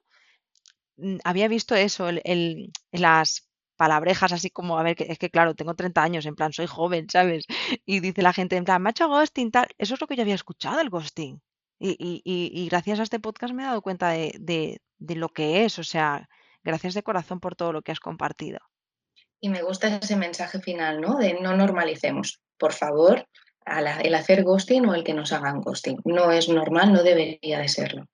había 1.23 1.47
visto 1.47 1.75
eso, 1.75 2.09
el, 2.09 2.71
las 2.91 3.49
palabrejas 3.75 4.31
así 4.31 4.51
como, 4.51 4.77
a 4.77 4.83
ver, 4.83 4.95
que, 4.95 5.05
es 5.09 5.17
que 5.17 5.29
claro, 5.29 5.55
tengo 5.55 5.73
30 5.73 6.03
años, 6.03 6.25
en 6.25 6.35
plan, 6.35 6.53
soy 6.53 6.67
joven, 6.67 7.09
¿sabes? 7.09 7.45
Y 7.85 7.99
dice 7.99 8.21
la 8.21 8.33
gente, 8.33 8.55
en 8.55 8.63
plan, 8.63 8.81
macho 8.81 9.07
ghosting, 9.07 9.51
tal. 9.51 9.67
Eso 9.77 9.95
es 9.95 10.01
lo 10.01 10.07
que 10.07 10.15
yo 10.15 10.21
había 10.21 10.35
escuchado, 10.35 10.79
el 10.79 10.89
ghosting. 10.89 11.41
Y, 11.79 11.97
y, 11.99 12.21
y, 12.23 12.69
gracias 12.69 12.99
a 12.99 13.03
este 13.03 13.19
podcast 13.19 13.55
me 13.55 13.63
he 13.63 13.65
dado 13.65 13.81
cuenta 13.81 14.09
de, 14.09 14.79
de, 14.99 15.15
lo 15.15 15.29
que 15.29 15.65
es, 15.65 15.79
o 15.79 15.83
sea, 15.83 16.29
gracias 16.63 16.93
de 16.93 17.01
corazón 17.01 17.39
por 17.39 17.55
todo 17.55 17.73
lo 17.73 17.81
que 17.81 17.91
has 17.91 17.99
compartido. 17.99 18.59
Y 19.39 19.49
me 19.49 19.63
gusta 19.63 19.87
ese 19.87 20.15
mensaje 20.15 20.59
final, 20.59 21.01
¿no? 21.01 21.17
De 21.17 21.39
no 21.41 21.57
normalicemos, 21.57 22.39
por 22.59 22.73
favor, 22.73 23.27
el 23.65 24.13
hacer 24.13 24.43
ghosting 24.43 24.85
o 24.85 24.93
el 24.93 25.03
que 25.03 25.15
nos 25.15 25.31
hagan 25.33 25.61
ghosting. 25.61 25.99
No 26.05 26.31
es 26.31 26.49
normal, 26.49 26.93
no 26.93 27.01
debería 27.01 27.57
de 27.57 27.67
serlo. 27.67 28.05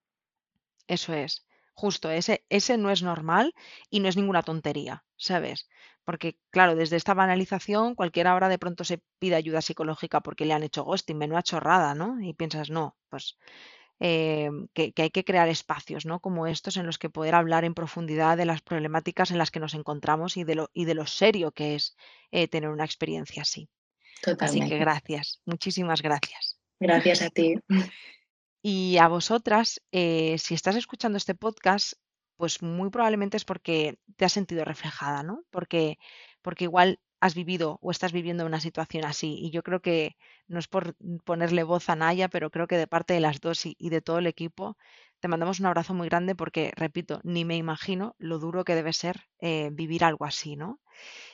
Eso 0.88 1.14
es. 1.14 1.46
Justo, 1.80 2.10
ese, 2.10 2.44
ese 2.50 2.76
no 2.76 2.90
es 2.90 3.04
normal 3.04 3.54
y 3.92 4.00
no 4.00 4.10
es 4.10 4.18
ninguna 4.18 4.42
tontería, 4.42 5.06
¿sabes? 5.16 5.70
Porque, 6.04 6.40
claro, 6.50 6.76
desde 6.76 6.96
esta 6.96 7.14
banalización, 7.14 7.94
cualquiera 7.94 8.32
ahora 8.32 8.50
de 8.50 8.58
pronto 8.58 8.84
se 8.84 9.04
pide 9.20 9.36
ayuda 9.36 9.62
psicológica 9.62 10.22
porque 10.22 10.46
le 10.46 10.54
han 10.54 10.64
hecho 10.64 10.84
ghosting, 10.84 11.20
menuda 11.20 11.44
chorrada, 11.44 11.94
¿no? 11.94 12.20
Y 12.20 12.34
piensas, 12.34 12.72
no, 12.72 12.98
pues 13.10 13.38
eh, 14.00 14.50
que, 14.74 14.92
hay 14.98 15.12
que 15.12 15.24
crear 15.24 15.50
espacios, 15.50 16.08
¿no? 16.08 16.20
Como 16.20 16.48
estos 16.48 16.78
en 16.78 16.88
los 16.88 16.98
que 16.98 17.12
poder 17.12 17.36
hablar 17.36 17.64
en 17.64 17.76
profundidad 17.76 18.38
de 18.38 18.46
las 18.46 18.64
problemáticas 18.64 19.30
en 19.30 19.38
las 19.38 19.52
que 19.52 19.60
nos 19.60 19.76
encontramos 19.76 20.36
y 20.36 20.46
de 20.46 20.56
lo, 20.56 20.72
y 20.74 20.86
de 20.86 20.96
lo 20.96 21.06
serio 21.06 21.52
que 21.52 21.76
es 21.76 21.96
eh, 22.32 22.48
tener 22.48 22.72
una 22.72 22.86
experiencia 22.86 23.44
así. 23.44 23.70
Así 24.40 24.68
que 24.68 24.80
gracias, 24.80 25.44
muchísimas 25.46 26.02
gracias. 26.02 26.58
Gracias 26.80 27.22
a 27.22 27.30
ti. 27.30 27.54
Y 28.70 28.98
a 28.98 29.08
vosotras, 29.08 29.82
eh, 29.94 30.38
si 30.40 30.54
estás 30.54 30.76
escuchando 30.76 31.18
este 31.18 31.36
podcast, 31.36 31.94
pues 32.36 32.62
muy 32.62 32.90
probablemente 32.90 33.38
es 33.38 33.46
porque 33.46 33.98
te 34.18 34.26
has 34.26 34.34
sentido 34.34 34.66
reflejada, 34.66 35.24
¿no? 35.24 35.46
Porque, 35.52 35.98
porque 36.42 36.66
igual 36.66 37.00
has 37.22 37.34
vivido 37.34 37.80
o 37.82 37.92
estás 37.92 38.12
viviendo 38.12 38.46
una 38.46 38.60
situación 38.60 39.06
así. 39.06 39.38
Y 39.40 39.52
yo 39.52 39.64
creo 39.64 39.82
que 39.82 40.18
no 40.48 40.60
es 40.60 40.68
por 40.68 40.98
ponerle 41.24 41.64
voz 41.64 41.88
a 41.90 41.96
Naya, 41.96 42.28
pero 42.28 42.52
creo 42.52 42.68
que 42.68 42.76
de 42.76 42.88
parte 42.88 43.14
de 43.14 43.22
las 43.22 43.40
dos 43.40 43.66
y, 43.66 43.90
de 43.90 44.02
todo 44.02 44.20
el 44.20 44.28
equipo, 44.28 44.76
te 45.22 45.30
mandamos 45.30 45.62
un 45.62 45.68
abrazo 45.68 45.94
muy 45.94 46.10
grande 46.10 46.36
porque, 46.36 46.74
repito, 46.76 47.22
ni 47.24 47.46
me 47.46 47.56
imagino 47.56 48.16
lo 48.20 48.38
duro 48.38 48.66
que 48.66 48.76
debe 48.76 48.92
ser 48.92 49.30
eh, 49.40 49.70
vivir 49.72 50.04
algo 50.04 50.26
así, 50.26 50.58
¿no? 50.58 50.82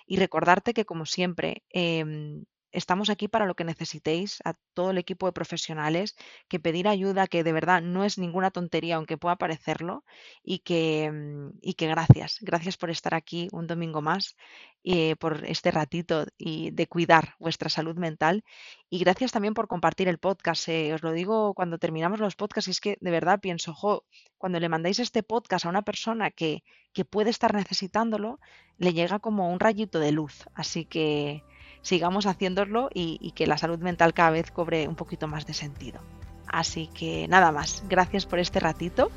Y 0.06 0.18
recordarte 0.18 0.76
que, 0.76 0.86
como 0.86 1.08
siempre, 1.08 1.64
em, 1.70 2.44
estamos 2.74 3.10
aquí 3.10 3.28
para 3.28 3.46
lo 3.46 3.56
que 3.56 3.64
necesitéis, 3.64 4.40
a 4.44 4.56
todo 4.74 4.92
el 4.92 4.98
equipo 4.98 5.26
de 5.28 5.32
profesionales, 5.32 6.16
que 6.48 6.60
pedir 6.60 6.88
ayuda, 6.88 7.28
que 7.28 7.44
de 7.44 7.54
verdad 7.54 7.82
no 7.82 8.04
es 8.04 8.18
ninguna 8.18 8.52
tontería, 8.52 8.96
aunque 8.98 9.18
pueda 9.18 9.38
parecerlo, 9.38 10.04
y 10.44 10.60
que, 10.60 11.10
mm, 11.12 11.60
y 11.62 11.76
que 11.76 11.88
gracias, 11.88 12.40
gracias 12.42 12.78
por 12.78 12.90
estar 12.90 13.14
aquí 13.14 13.48
un 13.52 13.68
domingo 13.68 14.02
más, 14.02 14.36
eh, 14.84 15.16
por 15.16 15.46
este 15.46 15.72
ratito 15.72 16.26
y 16.38 16.72
de 16.72 16.88
cuidar 16.88 17.36
vuestra 17.40 17.70
salud 17.70 17.96
mental, 17.96 18.44
y 18.90 19.00
gracias 19.00 19.32
también 19.32 19.54
por 19.54 19.68
compartir 19.68 20.08
el 20.08 20.18
podcast. 20.18 20.68
Eh, 20.70 20.94
os 20.94 21.04
lo 21.04 21.12
digo 21.14 21.54
cuando 21.54 21.78
terminamos 21.78 22.20
los 22.20 22.36
podcasts, 22.36 22.68
y 22.68 22.72
es 22.72 22.82
que 22.82 22.98
de 23.00 23.12
verdad 23.12 23.40
pienso, 23.40 23.74
jo, 23.74 24.06
cuando 24.38 24.60
le 24.60 24.70
mandáis 24.70 25.00
este 25.00 25.24
podcast 25.24 25.66
a 25.66 25.70
una 25.70 25.84
persona 25.84 26.32
que, 26.32 26.64
que 26.94 27.06
puede 27.06 27.30
estar 27.30 27.54
necesitándolo, 27.54 28.40
le 28.78 28.94
llega 28.94 29.20
como 29.20 29.52
un 29.52 29.60
rayito 29.60 30.00
de 30.00 30.12
luz. 30.12 30.46
Así 30.54 30.86
que 30.86 31.44
sigamos 31.84 32.26
haciéndolo 32.26 32.90
y, 32.92 33.32
que 33.36 33.46
la 33.46 33.60
salud 33.60 33.78
mental 33.78 34.16
cada 34.16 34.32
vez 34.32 34.50
cobre 34.50 34.88
un 34.88 34.96
poquito 34.96 35.28
más 35.28 35.46
de 35.46 35.54
sentido. 35.54 36.00
Así 36.48 36.88
que 36.88 37.28
nada 37.28 37.52
más, 37.52 37.84
gracias 37.88 38.26
por 38.26 38.40
este 38.40 38.60
ratito 38.60 39.12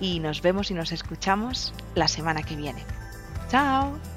y 0.00 0.20
nos 0.20 0.42
vemos 0.42 0.70
y 0.70 0.74
nos 0.74 0.92
escuchamos 0.92 1.74
la 1.96 2.06
semana 2.06 2.42
que 2.42 2.54
viene. 2.54 2.84
¡Chao! 3.48 4.13